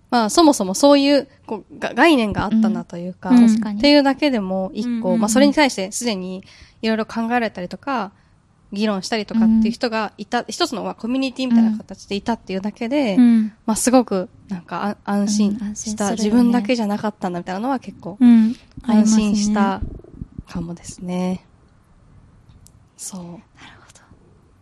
[0.09, 3.45] まあそもそもそういうこうが概念があったなというか、うん。
[3.45, 6.43] っていうだけでも一個、うんうんうんまあそれに対してすでに
[6.81, 8.11] いろいろ考えられたりとか、
[8.71, 13.53] 議論したりとかっていう人がいた、一つのまあコミュニティみたいな形でいたっていうだけで、うん。
[13.65, 18.55] まあすごくなんかあ安心した、よね自分だけじゃなかったんだみたいなのは結構うん。
[18.83, 19.81] 安心した
[20.47, 21.45] かもですね。
[22.97, 23.21] そう。
[23.21, 23.39] なる
[23.79, 23.91] ほ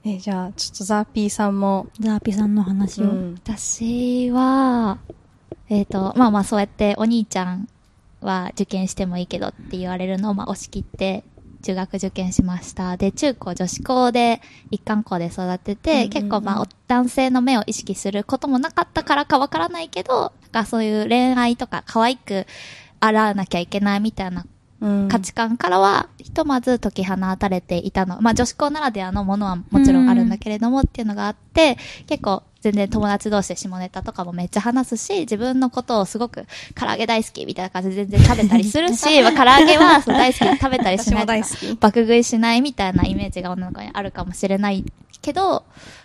[0.03, 0.11] ど。
[0.11, 3.05] え、じゃあ、ちょっとザーピーさんも、ザーピさんの話を。
[3.05, 3.33] うん。
[3.35, 4.99] 私は、
[5.69, 7.67] えっ、と、まあまあそうやってお兄ちゃん
[8.21, 11.23] は受験してもいいけどって言われるのをまあ押し切って
[11.63, 12.97] 中学受験しました。
[12.97, 22.45] で、中高女子校で一貫校で育ってて、うんうんうん結構まあ男性の目を意識することもなかったからかわからないけど、なんかそういう恋愛とか可愛く
[22.99, 24.45] 洗わなきゃいけないみたいな
[24.79, 28.21] うん価値観からは、ひとまず解き放たれていたの。
[28.21, 41.25] まあ女子校ならではのものはもちろんあるんだけれどもっていうのがあって、結構全然友達同士で下ネタとかもめっちゃ話すし、自分のことをすごく唐揚げ大好きみたいな感じで全然食べたりするし、 まあ唐揚げはそう大好きで食べたりしない。
[41.79, 44.83] 爆食いしないみたいなイメージが女の子にあるかもしれない
[45.21, 45.63] けど、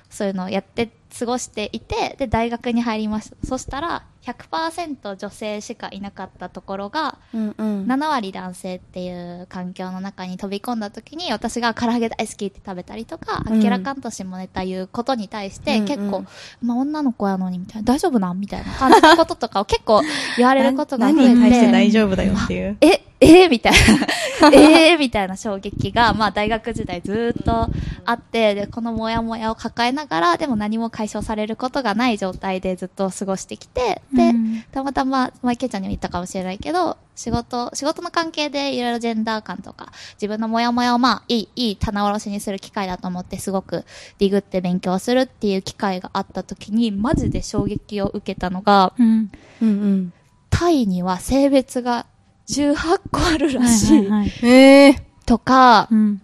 [0.08, 3.36] そういうのをやって過ごしていて、で、大学に入りました。
[3.44, 7.86] そしたら、100%女性しかいなかったところが、うんうん。
[7.86, 16.24] 7割男性っていう環境の中に飛び込んだ時に私が唐揚げ大好きって食べたりとか、うん明らかんと下ネタ言うことに対して、うんうん結構、
[16.62, 20.00] まあ女の子やのにみたいな、大丈夫なんみたいな感じのこととかを結構
[20.36, 21.34] 言われることが増えて。
[21.34, 22.76] 何に対して大丈夫だよっていう。
[22.80, 27.68] え、えー、みたいな、 えー、みたいな衝撃が、まあ大学時代ずーっと
[28.04, 43.84] あって、で、このモヤモヤを抱えながら、でも何も解消されることがない状態でずっと過ごしてきて、で、うんたまたま、まあ、ケイちゃんにも言ったかもしれないけど、仕事、仕事の関係でいろいろジェンダー感とか、自分のモヤモヤをまあ、いい、いい棚卸しにする機会だと思って、すごく
[44.18, 49.30] ディグって勉強するっていう機会があった時に、マジで衝撃を受けたのが、うん。
[49.60, 50.12] うんうん。
[50.50, 52.06] タイには性別が
[52.48, 53.98] 18個あるらしい。
[53.98, 54.28] はいはいはい。
[54.28, 55.02] へえ。
[55.26, 56.20] とか、うん。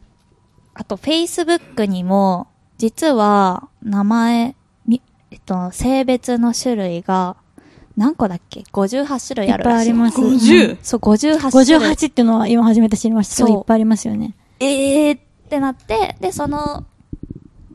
[0.75, 4.55] あと、Facebook にも、実は、名前、
[4.87, 7.37] みえっと、性別の種類が、
[7.97, 9.91] 何個だっけ ?58 種類あるらしい。
[9.91, 11.89] いっぱいあります50そう、58種類。
[11.91, 13.35] 58っていうのは今初めて知りました。
[13.35, 14.35] そうそう、いっぱいありますよね。
[14.61, 16.85] えーってなって、で、その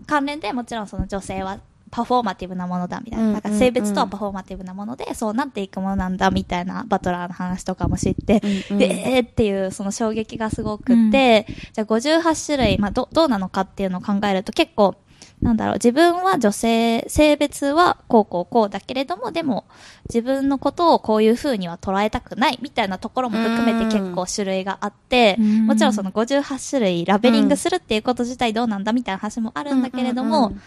[0.05, 1.59] 関連でもちろんその女性は
[1.93, 3.25] パフォーマティブなものだみたいな。
[3.27, 8.77] うんなんか性別とはパフォーマティブなもので、そうなっていくものなんだみたいなバトラーの話とかも知って、うんうん。
[8.79, 14.95] で、えーっていうその衝撃がすごくって、じゃあ58種類、まあど、どうなのかっていうのを考えると結構、
[15.43, 19.65] なんだろう、自分は女性、性別はこうこうこうだけれども、でも
[20.09, 25.67] 自分のことをこういう風には捉えたくないみたいなところも含めて結構種類があって、うん。
[25.67, 30.61] もちろんその58種類ラベリングするっていうこと自体どうなんだみたいな話もあるんだけれども、うんうんうん。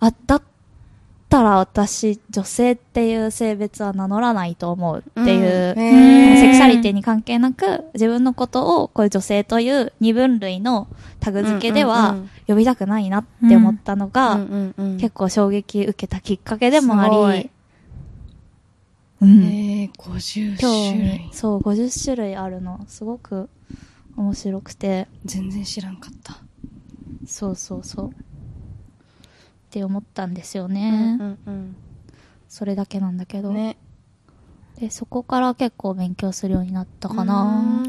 [0.00, 0.42] あ、だっ
[1.28, 10.88] たら私、女性っていう性別は名乗らないと思うっていう、うんセクシャリティに関係なく、自分のことをこういう女性という二分類の
[11.20, 14.40] タグ付けでうんは呼びたくないなって思ったのが、
[14.98, 17.50] 結構衝撃受けたきっかけでもあり、
[19.20, 19.42] うん。
[19.44, 21.30] へえ、50興種類味。。
[21.32, 22.84] そう、50種類あるの。
[22.86, 23.48] すごく
[24.16, 25.08] 面白くて。
[25.24, 26.38] 全然知らんかった。
[27.26, 28.10] そうそうそう。
[29.68, 31.18] って思ったんですよね。
[31.20, 31.76] うんうん
[32.48, 33.50] それだけなんだけど。
[33.50, 33.54] うん。
[33.54, 33.76] ね。
[34.80, 37.84] で、そこから結構勉強するようになったかな。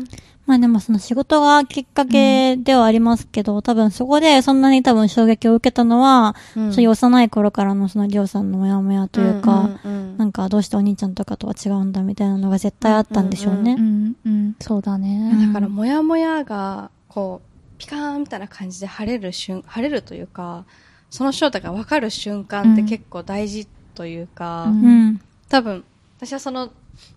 [0.46, 13.78] まあでもその仕事がきっかけではありますけど、多分そこでそんなに多分衝撃を受けたのは、うんそういう幼い頃からのそのりょうさんのモヤモヤというか、うんうんうんなんかどうしてお兄ちゃんとかとは違うんだみたいなのが絶対あったんでしょうね。
[13.80, 15.32] うん、うん、そうだね。
[15.48, 20.66] だから、もやもやが、こう、ピカーンみたいな感じで晴れる瞬、晴れるというか、
[21.10, 24.84] その正体が分かる瞬間って結構大事というか、うん。
[24.84, 25.22] うん。
[25.50, 25.84] 多分、
[26.18, 26.72] 私はその、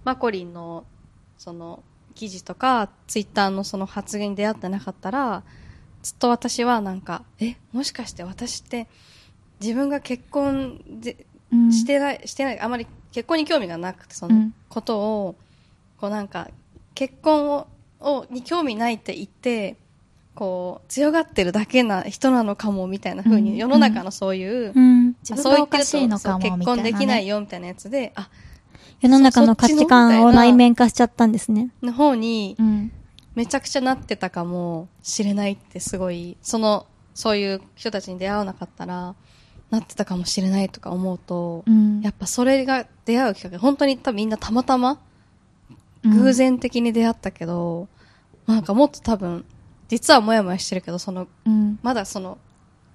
[0.04, 0.84] マコリンの、
[1.36, 1.82] その、
[2.14, 5.42] 記事とか、ツイッターのその発言に出会ってなかったら、
[6.02, 8.88] ずっと私はなんか、え、もしかして私って、
[9.60, 11.72] 自分が結婚で、うん。
[11.72, 14.54] してない、してない、あまり結婚に興味がなくて、そうのん。
[14.68, 15.36] ことを、
[15.98, 16.48] こうなんか、
[16.94, 17.68] 結婚を、
[18.00, 19.76] をに興味ないって言って、
[20.34, 25.16] こう、強がってるだけな人なのかも、みたいな風うんに、世の中のそういう、うん。
[25.28, 26.64] 自分がおかしいのかも、そうみたいな、ね。
[26.64, 28.30] 結婚できないよ、みたいなやつで、あ、
[29.00, 31.70] 世の中の価値観を内面化しちゃったんですね。
[31.82, 32.92] の方にう、ん。
[33.34, 39.14] めちゃくちゃなってたかもしれないってすごい、その、そういう人たちに出会わなかったら、
[39.70, 42.00] なってたかもしれないとか思うと、うん。
[42.00, 45.02] やっぱそれが出会うきっかけ、本当に多分みんなたまたま、うん
[46.04, 47.86] 偶然的に出会ったけど、
[48.46, 49.44] なんかもっと多分、
[49.92, 51.78] 実はもやもやしてるけど、その、うん。
[51.82, 52.38] まだその、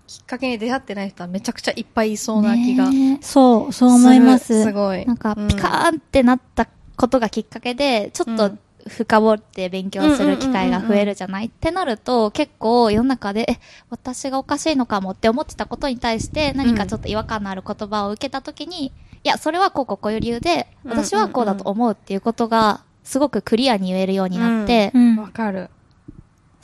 [0.07, 2.89] きっかけに出会ってない人はめちゃくちゃいっぱいいそうな気が。
[3.21, 4.63] そう、そう思います。
[4.63, 5.05] すごい。
[5.05, 13.60] なんか、うんピカーンってなったことがきっかけで、ちょっとうん深掘って勉強する機会が増えるじゃないってなると、結構世の中で、え、
[13.91, 18.91] 私がおかしいのかもって思ってたことに対して、何かちょっと違和感のある言葉を受けたときに、い
[19.23, 25.17] や、それはこうこうこういう理由で、私はこうだと思うっていうことが、すごくクリアに言えるようになって、うん。
[25.17, 25.69] わかる。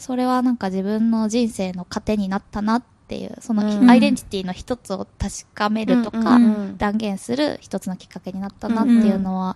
[0.04, 3.90] それはなんか自分の人生の糧になったなっていう、そのうん。
[3.90, 6.46] アイデンティティの一つを確かめるとか、うん。
[6.46, 9.56] うんうん断言する一つのきっかけになったなっていうのは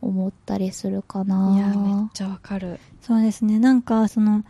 [0.00, 1.54] 思ったりするかな。
[1.56, 2.80] いや、めっちゃわかる。
[3.02, 3.60] そうですね。
[3.60, 4.42] なんか、その、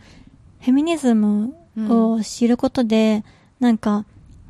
[0.61, 3.23] フェミニズムを知ることで、
[3.59, 4.05] なんか、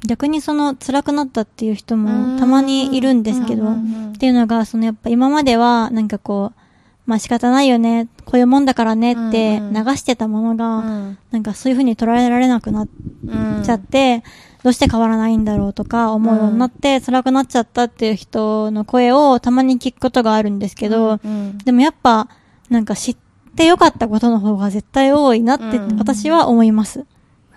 [0.07, 4.13] 逆にその辛くなったっていう人もたまにいるんですけど、うんうんうん。
[4.13, 6.59] っていうのが、そのやっぱ今までは、なんかこう、
[7.05, 9.85] まあ仕方ないよね、こういうもんだからねってうんうん。
[9.85, 11.17] 流してたものが、うん。
[11.31, 12.87] なんかそういう風に捉えられなくなっ
[13.27, 14.23] うんちゃって、
[14.63, 22.27] どうして変わらないんだろうとか思うようになって、辛くなっちゃったっていう人の声をたまに聞くことがあるんですけど、うんでもやっぱ、
[22.69, 23.17] なんか知っ
[23.55, 27.05] てよかったことの方が絶対多いなってうん私は思います。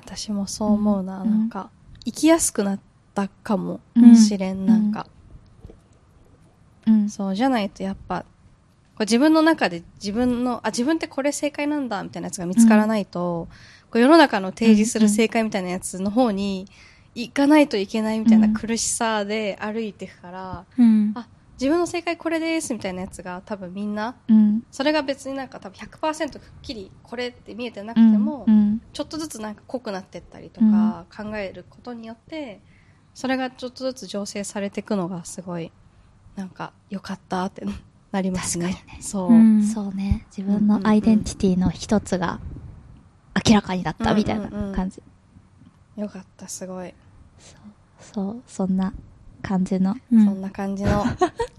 [0.04, 1.22] 私もそう思うな。
[1.22, 1.30] うん。
[1.30, 1.70] なんか、
[2.04, 2.80] 生きやすくなっ
[3.14, 4.16] たかもうん。
[4.16, 4.64] しれん。
[4.66, 5.06] なんか、
[6.86, 7.10] うん。
[7.10, 8.24] そうじゃないとやっぱ、
[8.98, 13.48] こう自分の中で自分の、あ、自分ってこれ正解なんだみたいなやつが見つからないと、
[13.90, 16.68] こう世の中の提示する正解みたいなやつの方に
[17.14, 21.12] 行かないといけないみたいなうん苦しさで歩いていくから、うん。
[21.14, 21.28] あ、
[21.60, 24.62] 自分の正解これですみたいなやつが多分みんな、うん。
[24.72, 28.80] それが別になんか多分100%くっきりこれって見えてなくても、うん。
[28.92, 32.64] ちょっとずつなんか濃くなってったりとか考えることによって、
[33.14, 35.70] それがちょっとずつ醸成されていくのがすごい、
[36.34, 37.64] なんか良かったって
[38.12, 38.66] なりますね。
[38.66, 39.32] 確かにねそう。
[39.32, 40.26] うんそうね。
[40.36, 42.40] 自分のアイデンティティの一つが
[43.46, 45.02] 明らかになったみたいな感じ。
[45.96, 46.94] よかった、すごい。
[48.00, 48.92] そう、そんな
[49.42, 49.96] 感じの。
[50.12, 51.04] うんそんな感じの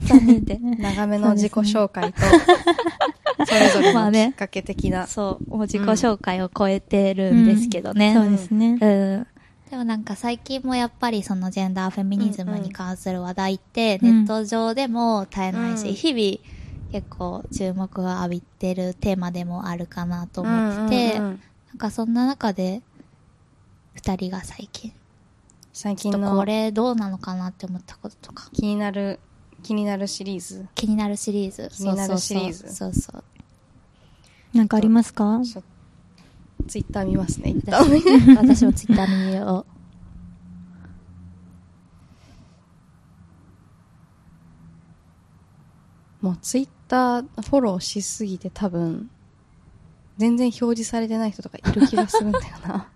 [0.01, 0.57] 残念で。
[0.57, 2.21] 長めの自己紹介と、
[3.45, 5.07] それぞれまあねのきっかけ的な。
[5.07, 8.13] そう、もう自己紹介を超えてるんですけどね。
[8.13, 8.77] そうですね。
[8.81, 8.85] う
[9.19, 9.27] ん。
[9.69, 14.25] でもなんか最近もやっぱりそのジェンダーフェミニズムに関する話題ってうん。
[14.25, 15.93] ネット上でも絶えないし、うん。
[15.93, 16.59] 日々
[16.91, 21.41] 結構注目が浴びてるテーマでもあるかなと思ってて、うんうんうん。
[21.69, 22.81] なんかそんな中で
[23.93, 24.91] 二人が最近、
[25.71, 29.19] 最近のちょっとこれどうなのかなって思ったこととか、気になる、
[29.61, 30.67] 気になるシリーズ。
[30.73, 31.69] 気になるシリーズ。
[31.71, 32.73] 気になるシリーズ。
[32.73, 33.23] そうそうそう。
[34.57, 35.41] なんかありますか？
[35.43, 35.61] ちょ
[36.69, 37.81] ツイッター見ますね、一旦。
[37.83, 39.65] 私私もツイッターに見よ
[46.21, 49.09] もうツイッターフォローしすぎて多分、
[50.17, 52.87] 全然表示されてない人とかいる気がするんだよな。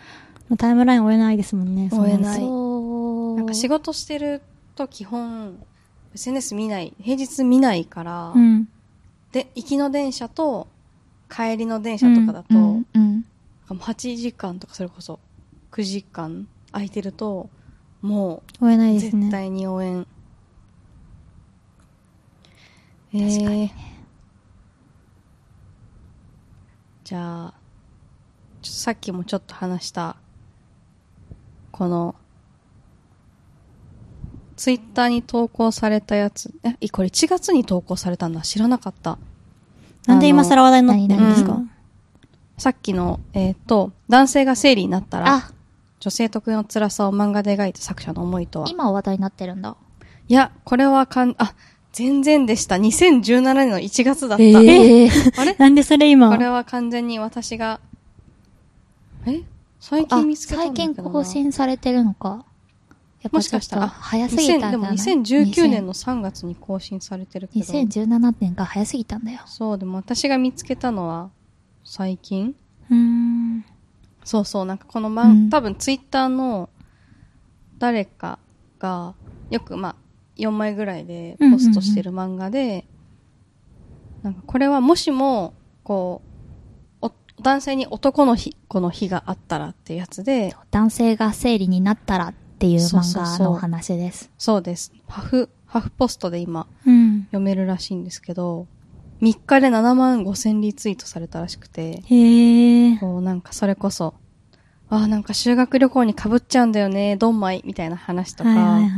[0.56, 1.90] タイムライン追えないですもんね。
[1.92, 1.96] う。
[1.96, 2.40] 追えない。
[2.40, 4.40] なんか仕事してる
[4.74, 5.58] と基本、
[6.14, 8.68] SNS 見ない、平日見ないから、うん。
[9.32, 10.68] で、行きの電車と
[11.28, 13.12] 帰りの電車とかだと、うん、うん。
[13.12, 13.24] なん
[13.68, 15.20] かもう8時間とかそれこそ
[15.72, 17.50] 9時間空いてると、
[18.00, 19.22] も追えないうですね。
[19.22, 20.06] 絶対に応援。
[23.12, 23.72] え確かにー、
[27.04, 27.54] じゃあ、
[28.62, 30.16] さっきもちょっと話した、
[31.72, 32.14] この、
[34.56, 38.42] ツイッターに投稿されたやつ、え、これ1月に投稿されたんだ。
[38.42, 39.18] 知らなかった。
[40.08, 41.52] なんで今更話題になってるんですか？
[41.54, 41.70] 何
[42.56, 45.52] さっきの、えっ、と、男性が生理になったら、あ、
[46.00, 48.66] 女性特有の辛さを漫画で描いた作者の思いとは？
[48.68, 49.76] 今話題になってるんだ。
[50.26, 51.54] いや、これはかん、あ、
[51.92, 52.74] 全然でした。
[52.76, 54.42] 2017年の1月だった。
[54.44, 55.54] ええあれ？
[55.56, 56.30] なんでそれ今？
[56.30, 57.80] これは完全に私が、
[59.26, 59.42] え？
[59.80, 62.44] 最あ近見つけた最んだけどな近更新されてるのか。
[63.32, 67.64] もしかしたら、早すぎたんじゃない？2000でも2019年の3月に更新されてるけど。
[67.64, 69.40] 2017年が早すぎたんだよ。
[69.46, 71.30] そう、でも私が見つけたのは、
[71.84, 72.54] 最近
[72.90, 73.64] うーん。
[74.24, 76.68] そうそう、なんかこの漫、うん多分ツイッターの
[77.78, 78.38] 誰か
[78.78, 79.14] が、
[79.50, 79.96] よくまあ、
[80.36, 82.86] 4枚ぐらいでポストしてる漫画で、
[84.22, 86.22] なんかこれはもしも、こ
[87.02, 87.12] う、お
[87.42, 94.32] 男性に男の日、この日があったらっていうやつで、男性が生理になったらっていう漫画のお話です。
[94.36, 94.92] そうです。
[95.06, 97.22] ハフ、ハフポストで今うん。
[97.26, 98.66] 読めるらしいんですけど、
[99.22, 102.98] 3日で7万5千リツイートされたらしくて、へえ。
[102.98, 104.14] こうなんかそれこそ、
[104.90, 108.88] ああ、なんか修学旅行に被っちゃうんだよね、ドンマイみたいな話とか、はいはい。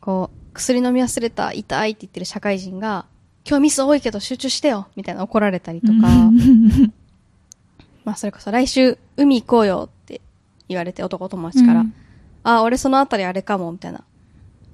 [0.00, 3.06] こう、薬飲み忘れた、痛いって言ってる社会人が、
[3.44, 5.94] 今日ミス多いけど集中してよみたいな怒られたりとか、
[8.04, 10.20] まあそれこそ来週海行こうよって
[10.68, 11.94] 言われて男友達から、うん
[12.42, 14.02] あ、俺そのあたりあれかも、みたいな。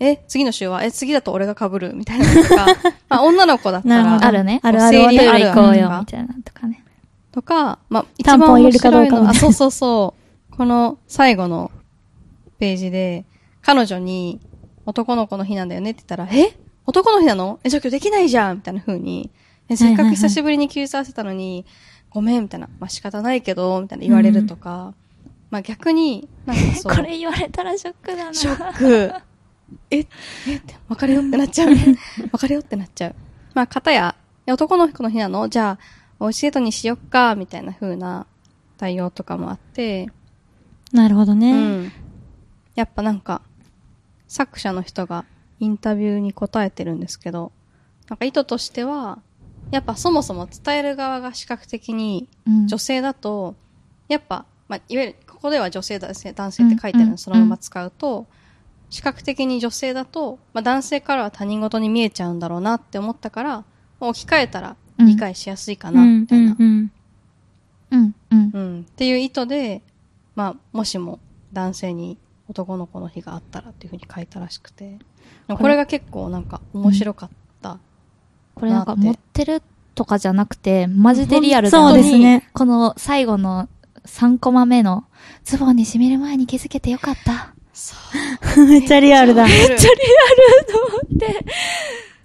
[0.01, 0.85] え、次の週は？
[0.85, 1.95] え、次だと俺が被る？
[1.95, 2.67] みたいなのとか、
[3.09, 4.27] ま あ女の子だったら、なるほど。
[4.27, 4.61] あるね。
[4.63, 4.99] あるある。
[4.99, 6.85] 生理ある行こうよ、あるみたいなとかね。
[7.33, 10.15] とか、まあ、一番面白いのあ、そうそうそ
[10.53, 10.57] う。
[10.57, 11.71] この最後の
[12.59, 13.25] ページで、
[13.63, 14.41] 彼女に
[14.87, 16.57] 男の子の日なんだよねって言ったら、え？
[16.87, 17.61] 男の日なの？
[17.65, 19.31] え、じゃあ今日できないじゃんみたいな風に、
[19.69, 21.65] え、せっかく久しぶりに休日合わせたのに、
[22.11, 24.93] ごめんみたいな、まあ仕方ないけど、みたいな言われるとか、
[25.55, 26.97] まあ逆に、 なんかそう。
[26.97, 28.35] これ言われたらショックだな。
[28.35, 29.13] ショック。
[29.89, 30.01] え、え？
[30.01, 30.07] っ
[30.61, 31.21] て、わかるよ？
[31.23, 31.69] ってなっちゃう。
[32.33, 33.15] わかるよってなっちゃう。
[33.55, 34.17] まあ、片や、
[34.49, 38.27] 男の子の日なのじゃあ、おうちデートにしよっか、みたいな風な
[38.79, 40.11] 対応とかもあって、
[40.93, 41.53] なるほどうね。
[41.85, 41.93] ん。
[42.75, 43.41] やっぱなんか、
[44.27, 45.25] 作者の人が
[45.61, 47.53] インタビューに答えてるんですけど、
[48.09, 49.21] なんか意図としては、
[49.71, 53.55] やっぱそもそも伝える側が視覚的にうん女性だと、
[54.09, 58.27] やっぱ、まあ、いわゆる、ここでは女性男性、男性って書いてるのそのまま使うと、
[58.89, 63.65] 視覚的に女性だと、まあ、男性からは他人事に見えちゃうんだろうなって思ったから、
[64.01, 66.91] 置き換えたら理解しやすいかな、うんみたいな、うん
[67.91, 68.51] うん、うん。
[68.55, 68.81] うん。
[68.81, 69.83] っていう意図で、
[70.35, 71.21] まあ、もしも
[71.53, 72.17] 男性に
[72.49, 74.97] 男の子の日があったらっていうふうに書いたらしくて。
[75.47, 77.31] これが結構なんか面白かっ
[77.61, 77.77] た。
[78.55, 79.63] これなんかなって持ってる
[79.95, 82.49] とかじゃなくて、マジでリアルだそうですね。
[82.55, 83.69] この最後の
[84.07, 85.05] 3コマ目の、
[85.45, 87.55] ズボンに染みる前に気づけてよかった。
[87.73, 87.95] そ
[88.57, 88.67] う。
[88.67, 89.45] めっちゃリアルだ。
[89.45, 91.47] めっちゃリリアルと思って、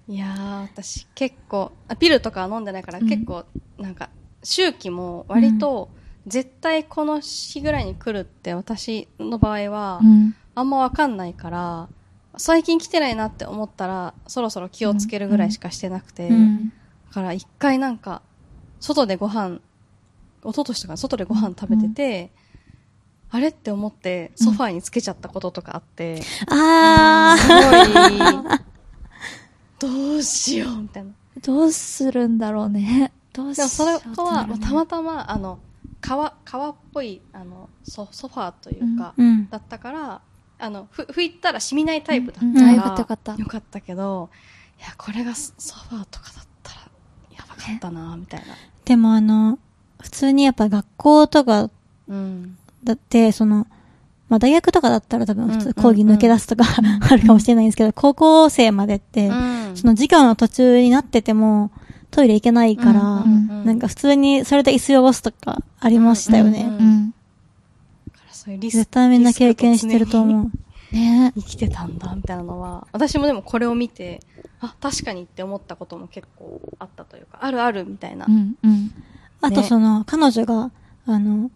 [0.08, 3.46] いやー、私結構、あピルとかは飲んでないから、うん結構、
[3.78, 4.10] なんか、
[4.44, 5.90] 周期も割と、
[6.28, 10.36] 絶対この日ぐらいに来るって私の場合は、うん。
[10.56, 11.90] あんまわかんないから、
[12.38, 16.70] 最近来てないなって思ったら、そろそろ気をつけるぐらいしかしてなくて、うん。
[16.70, 16.74] だ
[17.12, 18.22] から一回なんか、
[18.80, 19.60] 外でご飯、
[20.44, 22.32] 一昨年とか外でご飯食べてて、
[23.32, 27.56] あれって思ってソファーにつけちゃったこととかあって、あすご
[29.88, 31.12] い、どうしようみたいな。
[31.42, 33.12] どうするんだろうね。
[33.34, 35.60] どうしでもそれとは、まあたまたたま、あの、
[36.02, 39.22] 革、革っぽい、あの、ソソファーというか、ー。
[39.22, 39.50] うん。
[39.50, 40.22] だったから、
[40.58, 44.30] あの、ふ、拭いたら染みないタイプだったうんから、あよかったよかったよかったけど、
[44.80, 46.82] いや、これがソソファーとかだったら、
[47.32, 48.56] やばかったなみたいな。
[48.86, 49.60] でもあの、
[50.02, 51.70] 普通にやっぱ学校とか
[52.08, 52.58] うん。
[52.84, 53.68] だって、その、
[54.30, 56.64] まあ大学とかだったら多分普通講義抜け出すとか
[57.10, 61.72] あるかもしれないんですけど、高校生までって、うんその授業の途中になってても、
[62.12, 66.62] トイレ行けないから、うんうんうんなんか普通にそれで椅子汚すとかありましたよね。
[66.62, 67.14] うんうんうん。
[68.32, 70.96] そういうリス絶対みんな経験してると思う。
[70.96, 74.22] ね生きてたんだ、みたいなのは、私もでもこれを見て、
[74.62, 78.26] あ、確かにって思ったことも結構あったというか、あるあるみたいな。
[78.28, 78.56] うん。
[78.64, 78.92] うん。
[79.42, 80.72] あとねその、彼女が、
[81.06, 81.52] あの、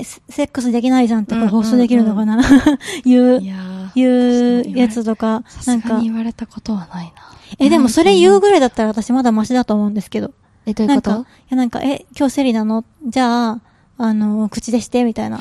[0.00, 2.40] え、セセックスできないじゃんってこれうんうんうん放送できるのかな、
[3.04, 7.12] いうい、やいうやつとか、なんか言われたことはないな。
[7.58, 10.32] え、でもそれ言うぐらいだったら私まだマシだと思うんですけど。
[10.66, 11.10] え、どういうこと？
[11.10, 12.84] なんか、いやなんか、え、今日生理なの？
[13.06, 13.60] じゃあ、
[13.96, 15.40] あの、口でして、みたいな。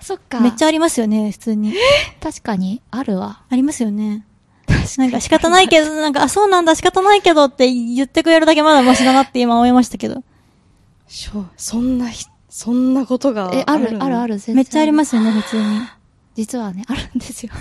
[0.00, 0.40] そっか。
[0.40, 1.74] めっちゃありますよね、普通に。
[2.22, 3.42] 確かに、あるわ。
[3.50, 4.24] ありますよね。
[4.96, 10.22] なんか仕方ないけど、なんか、あ、そうなんだ、仕方ないけどって言ってくれるだけまだマシだなって今思いましたけど。
[11.08, 14.34] しょそんなひ、そんんなことがえ、ある、ある、ある。
[14.34, 15.62] る、全然めっちゃありますよね、普通に。
[16.34, 17.52] 実はね、あるんですよ。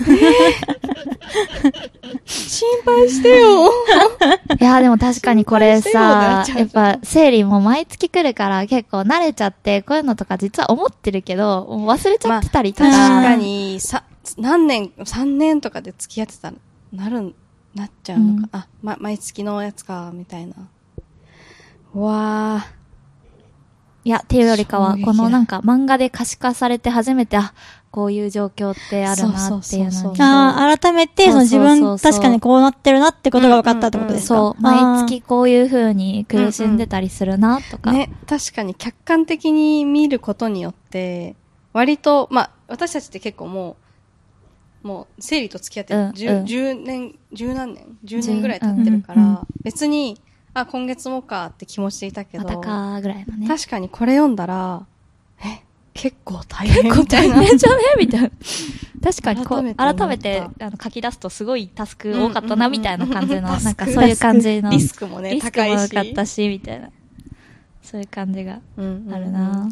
[2.25, 3.71] 心配してよ。
[4.61, 12.91] いや、でも確かにこれさやっぱ生理も毎月来るから結構慣れちゃって、こういうのとか実は思ってるけど、もう忘れちゃってたりとか。
[12.91, 14.03] 確かに、さ、
[14.37, 16.55] 何年、3年とかで付き合ってたら、
[16.93, 17.33] なるん、
[17.73, 18.49] なっちゃうのか。
[18.51, 20.53] あ、ま、毎月のやつか、みたいな。
[21.95, 22.76] うわあ。
[24.07, 27.53] いや、っていうよりかは、このなんか漫画で可視化されて初めて、あ、
[27.91, 30.21] こういう状況ってあるなっていうのに。
[30.21, 34.35] ああ、改めて、その自分、確かにこうなってるなってことが分かったってことですか？
[34.35, 37.91] そう、毎月こういう風に苦しんでたりするな、とか。
[37.91, 41.35] ね、確かに客観的に見ることによって、
[41.73, 43.75] 割と、まあ、私たちって結構も
[44.83, 46.45] う、もう、生理と付き合ってうん10、うん。
[46.45, 49.39] 10年、10何年 ?10 年ぐらい経ってるから、うんうん。
[49.63, 50.17] 別に、
[50.61, 53.47] あ、今月もかって気持ちでいたけど、またか、ぐらいのね。
[53.47, 54.85] 確かにこれ読んだら、
[55.43, 57.35] え、結構大変みたいな。
[57.37, 57.83] 大変じゃね？
[57.97, 58.29] みたいな。
[59.03, 64.69] 確かにこう、改めてあの書き出すとすごいタスク多かったな、みたいな感じの、うんなんかそういう感じの。
[64.71, 65.75] リスクもね、リスク高いし。
[65.75, 66.89] も多かったし、みたいな。
[67.83, 69.69] そういう感じがあるな。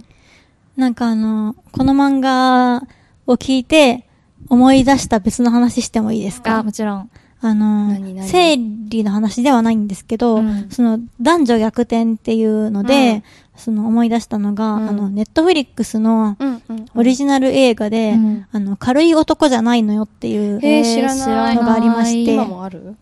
[0.77, 2.83] なんかあの、この漫画
[3.27, 4.07] を聞いて、
[4.47, 7.09] 思い出した別の話してもいいですあ、かもちろん。
[7.47, 13.23] あの生理の話ではないんですけど、うんその男女逆転っていうので、
[13.55, 16.85] その思い出したのが、うんあの、ネットフリックスのうんうん。
[16.95, 22.95] オリジナル映画で、うんあの、軽い男じゃないのよっていうのがありまして、今もある？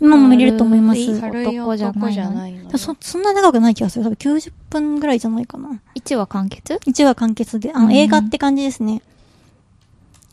[0.00, 1.00] 今も見れると思います。
[1.00, 2.76] 男じゃないの。
[2.76, 4.04] そ、そんな長くない気がする。
[4.04, 5.80] 多分90分ぐらいじゃないかな。
[5.94, 9.00] 1話完結？1話完結で、あの、うん映画って感じですね。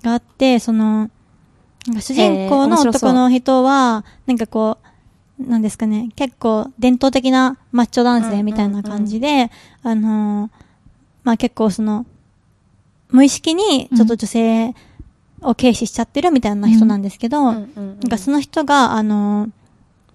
[0.03, 1.09] があって、その、
[1.99, 4.77] 主人公の男の人は、なんかこ
[5.39, 9.51] う、なんですかね、結構伝統的なマッチョ男性みたいな感じで、
[9.83, 10.49] あのー
[11.23, 12.05] まあ結構その、
[13.09, 14.73] 無意識にちょっと女性
[15.41, 19.51] を軽視しちゃってるみたいな人なんですけど、なんかその人が、あのー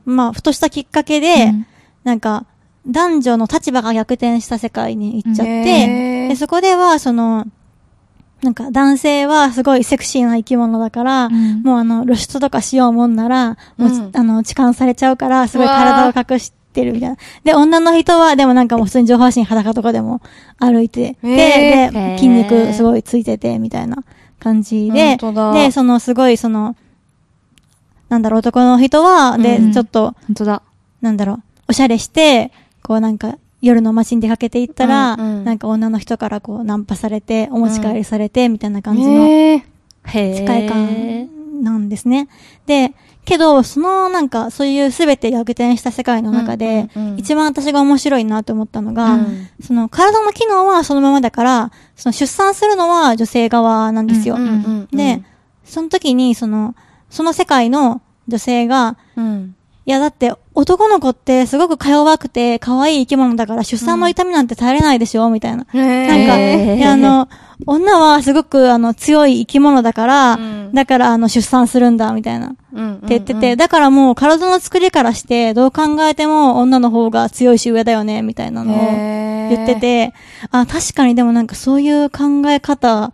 [0.05, 1.67] まあ、ふとしたきっかけで、うん。
[2.05, 2.47] なんか、
[2.87, 7.47] 男女の立場が逆転した世界に行っちゃって、で、そこでは、その、
[8.43, 11.63] なんか男性はすごいセクシーな生き物だから、うん。
[11.63, 17.17] もうあの、露出とかしようもんなら、もう、うんあの、痴漢されちゃうから、すごい体ーを隠してるみたいな。
[17.43, 20.21] で、女の人は、でもなんかもう普通に上半身裸とかでも
[20.59, 21.93] 歩いて、へで、ー。
[21.93, 24.05] で、筋肉すごいついてて、みたいな
[24.39, 26.77] 感じで、で、そのすごいその、
[28.09, 29.73] なんだろう、男の人は、で、うん。
[29.73, 30.63] ちょっと、本当だ。
[31.01, 35.45] なんだろう、おしゃれして、こうなんか、夜の街に出かけていったら、うんうん。
[35.45, 42.29] なんか女の人からこうナンパされて、お持ち帰りされて、みたいな感じの世界観なんですね。
[42.67, 42.95] で、
[43.25, 49.49] けど、そのなんか、そういうすべて逆転した世界の中で、一番私が面白いなと思ったのが、うん。
[49.63, 54.39] その体の機能はそのままだから、その出産するのは女性側なんですよ。
[54.93, 55.23] で、
[55.65, 56.75] その時に、その、
[57.11, 59.55] その世界の女性が、うん。
[59.89, 65.65] いやだって男の子ってすごくか弱くて可愛い生き物だから出産の痛みなんて耐えれないでしょみたいな。
[65.73, 67.27] ななんか、いやあの、
[67.65, 72.55] 女はすごくあの強い生き物だから、うんだからあの出産するんだみたいな。
[72.75, 72.97] うん。
[72.97, 80.13] って言ってて、だからもう体の作りからして、どう考えても女の方が強いし上だよね、みたいなのを言ってて、
[80.51, 83.11] あ、確かにでもなんかそういう考え方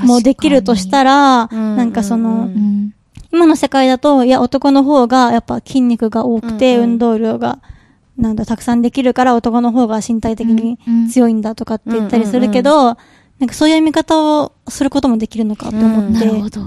[0.00, 2.94] もできるとしたら、うんなんかその、うんうん。
[3.32, 7.60] 今の世界だと、いや男の方がやっぱ筋肉が多くて、運動量が、
[8.16, 10.78] なんだ、たくさんできるから男の方が身体的に
[11.10, 12.96] 強いんだとかって言ったりするけど、
[13.38, 16.60] なんかそういう見方をすることもできるのかと思って、なるほど。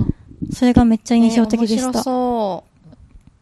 [0.51, 2.01] それがめっちゃ印象的でした。
[2.01, 2.63] そ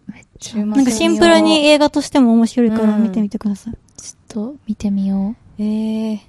[0.07, 0.11] う。
[0.11, 3.73] めっちゃなんかシンプルに映画としても面白いから見てみてください。
[3.97, 6.19] ちょっと見てみよえー、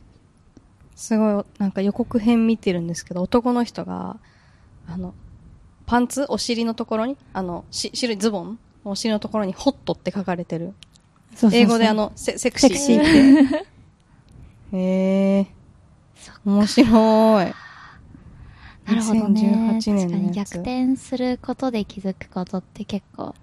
[0.94, 4.18] すごい、なんか予告編見てるんですけど、男の人が、
[4.86, 5.14] あの、
[5.92, 6.24] パンツ？
[6.30, 8.58] お尻のところに、あの、し白いズボン？
[8.82, 10.72] のお尻のところにホットって書かれてる。
[11.34, 13.56] そうそうそう英語であ、の、セセクシーって言って。
[14.72, 15.46] へえー。
[16.46, 17.44] 面白い。
[17.44, 17.54] う。
[18.86, 19.78] なるほどね。
[19.82, 23.34] 2018年確かに逆転することで気づくことって結構。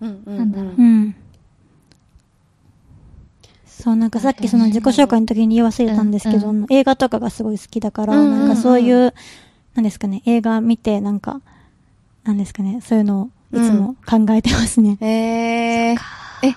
[0.00, 1.16] うんうん、なんだろううん。
[3.66, 9.12] そう、なんかさっきその自己紹介の時に言い忘れたんですけど、うん映画とかがすごい好きだから、うんうんうんなんかそういう、
[9.74, 11.40] なんですかね、映画見て、なんか、
[12.28, 14.98] なんですかね、そういうのをいつも考えてますね。
[15.00, 15.96] えー。
[16.46, 16.54] え、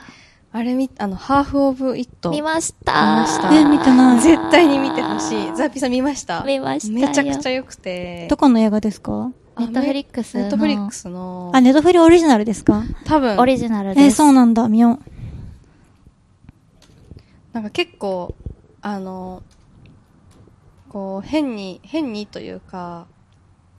[0.52, 2.30] あれみ、あの、ハーフオブイット。
[2.30, 5.56] 見ました見ましたえ見てない絶対に見てほしい。
[5.56, 6.44] ザーピーさん見ました？
[6.44, 8.28] 見ましたよめちゃくちゃ良くて。
[8.30, 9.32] どこの映画ですか？
[9.58, 11.52] ネットフリックスのネットフリックスの。
[11.54, 12.84] あ、ネトフリオリジナルですか？
[13.06, 14.04] 多分、オリジナルです。
[14.04, 15.00] えーそうなんだ、見よう。
[17.54, 18.36] なんか結構、
[18.82, 19.42] あの、
[20.90, 23.08] こう、変に、変にというか、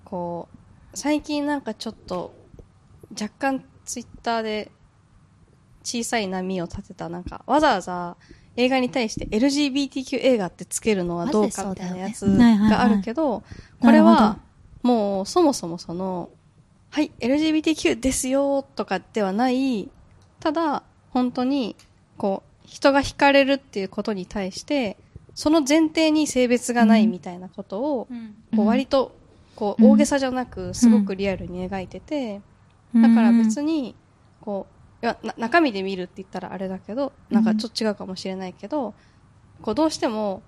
[0.05, 0.59] こう、
[0.95, 2.34] 最近なんかちょっと、
[3.12, 4.70] 若干ツイッターで
[5.82, 8.16] 小さい波を立てた、なんか、わざわざ
[8.57, 13.43] 映画に対して LGBTQ 映画ってつけるのはどうかみたいなやつがあるけど、
[13.80, 14.38] これは、
[14.82, 16.30] もうそもそもその、
[16.90, 19.88] はい、LGBTQ ですよとかではない、
[20.40, 21.76] ただ、本当に、
[22.18, 24.99] こう、人が惹かれるっていうことに対して、
[25.34, 28.09] その前提に性別がないみたいなことを、
[28.55, 29.16] こう割と、
[29.57, 32.41] こう、うん大げさじゃなく、すごくリアルに描いてて、
[32.95, 33.95] だから別に、に、
[34.41, 34.67] こ
[35.03, 38.95] う、いやな中身で見るって言ったらあれだけど、なんかちょっと違うかもしれないけど、
[39.61, 40.43] こうどうしても、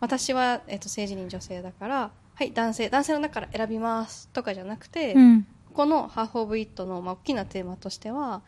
[0.00, 5.46] 私は、えっと、性自認女性だから、はい、男性、男性の中から選びますとかじゃなくて、うん。
[5.74, 8.42] このハーフ・オブ・イットの、まあ、大きなテーマとしては、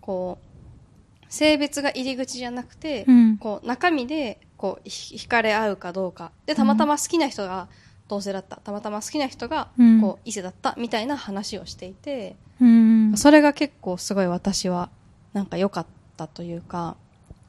[0.00, 3.36] こう、性別が入り口じゃなくて、うん。
[3.36, 6.32] こう、中身で、こう、ひ惹かれ合うかどうか。
[6.46, 7.68] で、たまたま好きな人が
[8.08, 8.56] 同性だった。
[8.56, 10.74] たまたま好きな人が、うんこう、異性だった。
[10.78, 13.12] みたいな話をしていて、うん。
[13.16, 14.88] それが結構すごい私は、
[15.34, 15.86] なんか良かっ
[16.16, 16.96] たというか、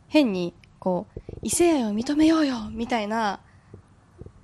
[0.09, 3.39] 変に、こう、異性愛を認めようよみたいな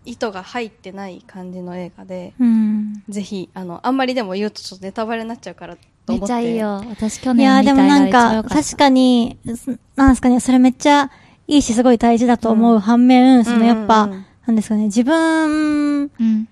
[0.06, 3.04] 意図が入ってない感じの映画で、うん。
[3.10, 6.28] ぜひ、あの、あんまりでも言うとちょっとネタバレになっちゃうからとめっ思って。
[6.28, 6.84] ちゃいいよ。
[6.90, 11.12] 私去いやーで年見た映画もなんか、確かに、すなんですかね、それめっちゃ
[11.48, 16.48] いいし、すごい大事だと思う反面、そのやっぱ、うんうんうんなんですかね、自分うん。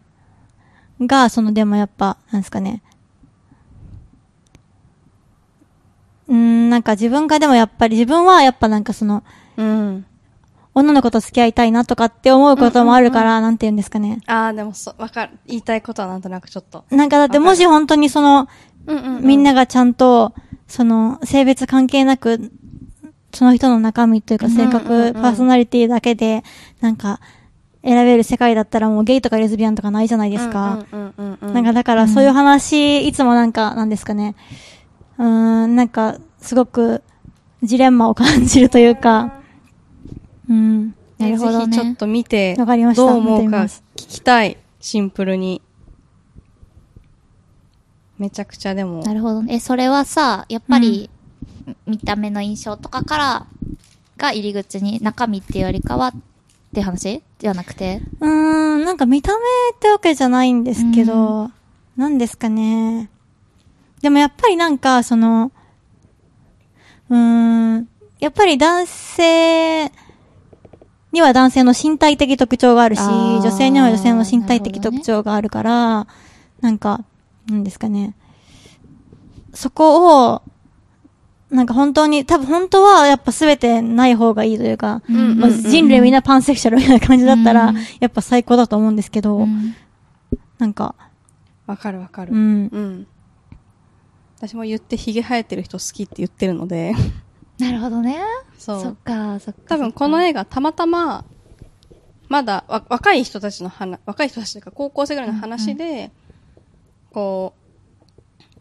[1.01, 2.81] が、そのでもやっぱ、なんですかね、
[6.27, 9.23] うーん、なんか自分がでもやっぱり、自分はやっぱなんかその、
[9.57, 10.05] うん。
[10.75, 14.21] 女の子と付き合いたいなとかって思うこともあるから、なんて言うんですかね。
[14.25, 15.37] ああ、でもそう、わかる。
[15.45, 16.83] 言いたいことはなんとなくちょっと。
[16.89, 18.47] なんかだってもし本当にその、
[18.87, 20.33] うんうん、みんながちゃんと、
[20.67, 22.51] その、性別関係なく、
[23.33, 26.43] その人の中身というか性格、うんうんうんパーソナリティだけで、
[26.81, 27.19] なんか、
[27.84, 30.86] 選べる世界だったらもうゲイとかレズビアンとかないじゃないですか。
[30.91, 31.53] うんうんうんうん。
[31.53, 34.36] なんかだからそういう話、いつもなんか、なんですかね。
[35.17, 37.03] うーん、なんか、すごく、
[37.61, 39.34] ジレンマを感じるというか、
[40.49, 40.95] うん。
[41.17, 41.95] なるほどねぜひちょっ。
[41.95, 44.57] と見て、わかりましたどう思うか聞きたい。
[44.79, 45.61] シンプルに。
[48.17, 49.03] めちゃくちゃでも。
[49.03, 49.55] なるほどね。
[49.55, 51.09] え、それはさ、やっぱり、
[51.86, 53.45] 見た目の印象とかから
[54.17, 56.13] が入り口に中身っていうよりかは
[56.74, 57.21] って話？
[57.38, 58.01] ではなくて？
[58.19, 59.38] うーん、なんか見た目
[59.76, 61.51] ってわけじゃないんですけど、
[61.95, 63.11] なんですかね。
[64.01, 65.51] でもやっぱりなんか、その、
[67.09, 67.88] うーん、
[68.19, 69.91] やっぱり男性
[71.11, 76.07] には男性の身体的特徴があるし、女性には女性の身体的特徴があるから、
[76.59, 77.05] なんか、
[77.47, 78.15] なんですかね。
[79.53, 80.41] そこを、
[81.54, 89.76] なんか本当に、多分本当はやっぱ全てない方がいいというか、うんうんうんまあ人類みんなパンセクシャルみたいな感じだったら、うんやっぱ最高だと思うんですけど、うん
[90.58, 90.95] なんか、
[91.68, 92.34] わかるわかる。
[92.34, 92.68] うん。
[92.68, 93.08] うん。
[94.38, 96.93] 私も言ってヒゲ生えてる人好きって言ってるので、
[97.60, 98.18] なるほどね。
[98.58, 99.62] そうそっか、そっか。
[99.68, 101.26] 多分この絵、映画たまたま、
[102.30, 106.12] まだわ若い人たちの話、若い人たちというか高校生ぐらいの話で、
[107.12, 107.54] こ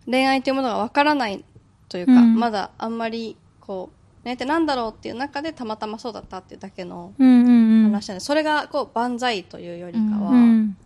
[0.06, 1.44] う、恋愛というものがわからない
[1.92, 7.90] というか、うんまだあんまり、こう、恋愛ってなんだろうっていう中でたまたまそうだったっていうだけのうんうんうん。
[7.90, 10.76] 話なんで、それがこう万歳というよりかは、うん。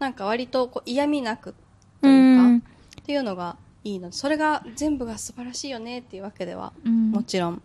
[0.00, 1.54] なんか割とこう嫌味なくう
[2.02, 2.58] というか、ん。
[2.58, 2.62] っ
[3.04, 7.62] ていうのがいいので、それが全部が素晴らしいよねっていうわけでは、うんもちろん。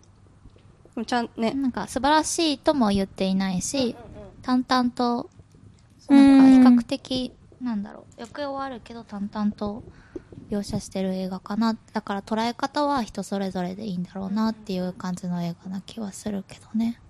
[1.04, 3.96] ちゃんね、なんか素晴らしいとも言っていないし、
[4.42, 5.28] 淡々と、
[6.08, 9.82] うんなんか比較的、なんだろう、抑揚はあるけど淡々と
[10.50, 11.76] 描写してる映画かな。
[11.92, 17.00] だから捉え方は人それぞれでいいんだろうなっていう感じの映画な気はするけどね。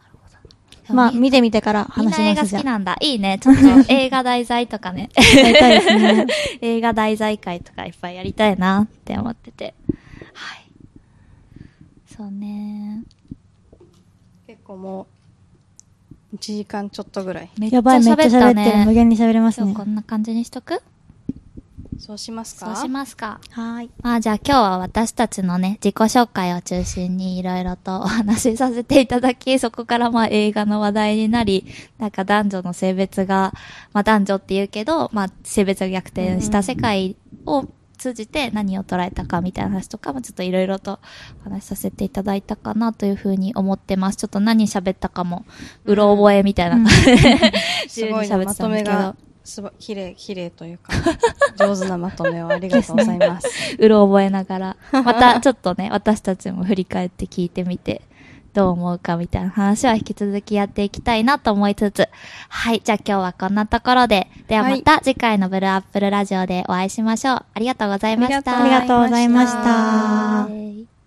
[0.00, 0.28] なるほ
[0.88, 0.94] ど。
[0.94, 2.62] まあ、み見てみてからみんな映画話しますじゃあ。
[2.62, 2.96] 好きなんだ。
[3.00, 3.38] いいね。
[3.40, 3.60] ちょっと
[3.92, 5.10] 映画題材とかね。
[5.16, 6.26] やりたいですね。
[6.60, 9.74] 映画題材会とかいっぱいやりたいなって思ってて。
[10.32, 10.70] はい。
[12.06, 13.02] そうね。
[14.46, 15.06] 結構も
[16.32, 17.50] う、1時間ちょっとぐらい。
[17.58, 18.84] めっちゃやばい、めっちゃ喋ってる。
[18.86, 19.84] 無限に喋れますねこ。
[19.84, 20.80] んな感じにしとく？
[21.98, 22.66] そうしますか？
[22.74, 23.40] そうしますか。
[23.50, 23.90] はーい。
[24.02, 31.66] まあじゃあ今日は私たちのね、自己紹介を中心にいろいろと お話しさせていただき、そこからまあ映画の話題になり、
[31.98, 33.52] なんか男女の性別が、
[33.92, 37.66] まあ男女って言うけど、まあ性別が逆転した世界を
[37.98, 41.00] 通じて何を捉えたかみたいな話とかもちょっといろいろと
[41.44, 44.16] お話しさせていただいたかなというふうに思ってます。
[44.18, 45.44] ちょっと何喋ったかも、
[45.84, 47.16] うろ覚えみたいな、うんすごい
[47.88, 49.16] 自由に喋ね、まってたんですけどとめが、
[49.48, 50.92] すば、綺麗、綺麗というか、
[51.56, 53.48] 上手なまとめをありがとうございます。
[53.80, 58.02] うろ覚えながら、またちょっとね、 私たちも振り返って聞いてみて、
[58.52, 62.08] どう思うかみたいな話は引き続きやっていきたいなと思いつつ、
[62.48, 67.44] はい、じゃあ今日はこんなところで、ではまた次回のブルーアップルラジオでお会いしましょう。
[67.54, 68.60] ありがとうございました。
[68.60, 70.97] ありがとうございましありがとうございまた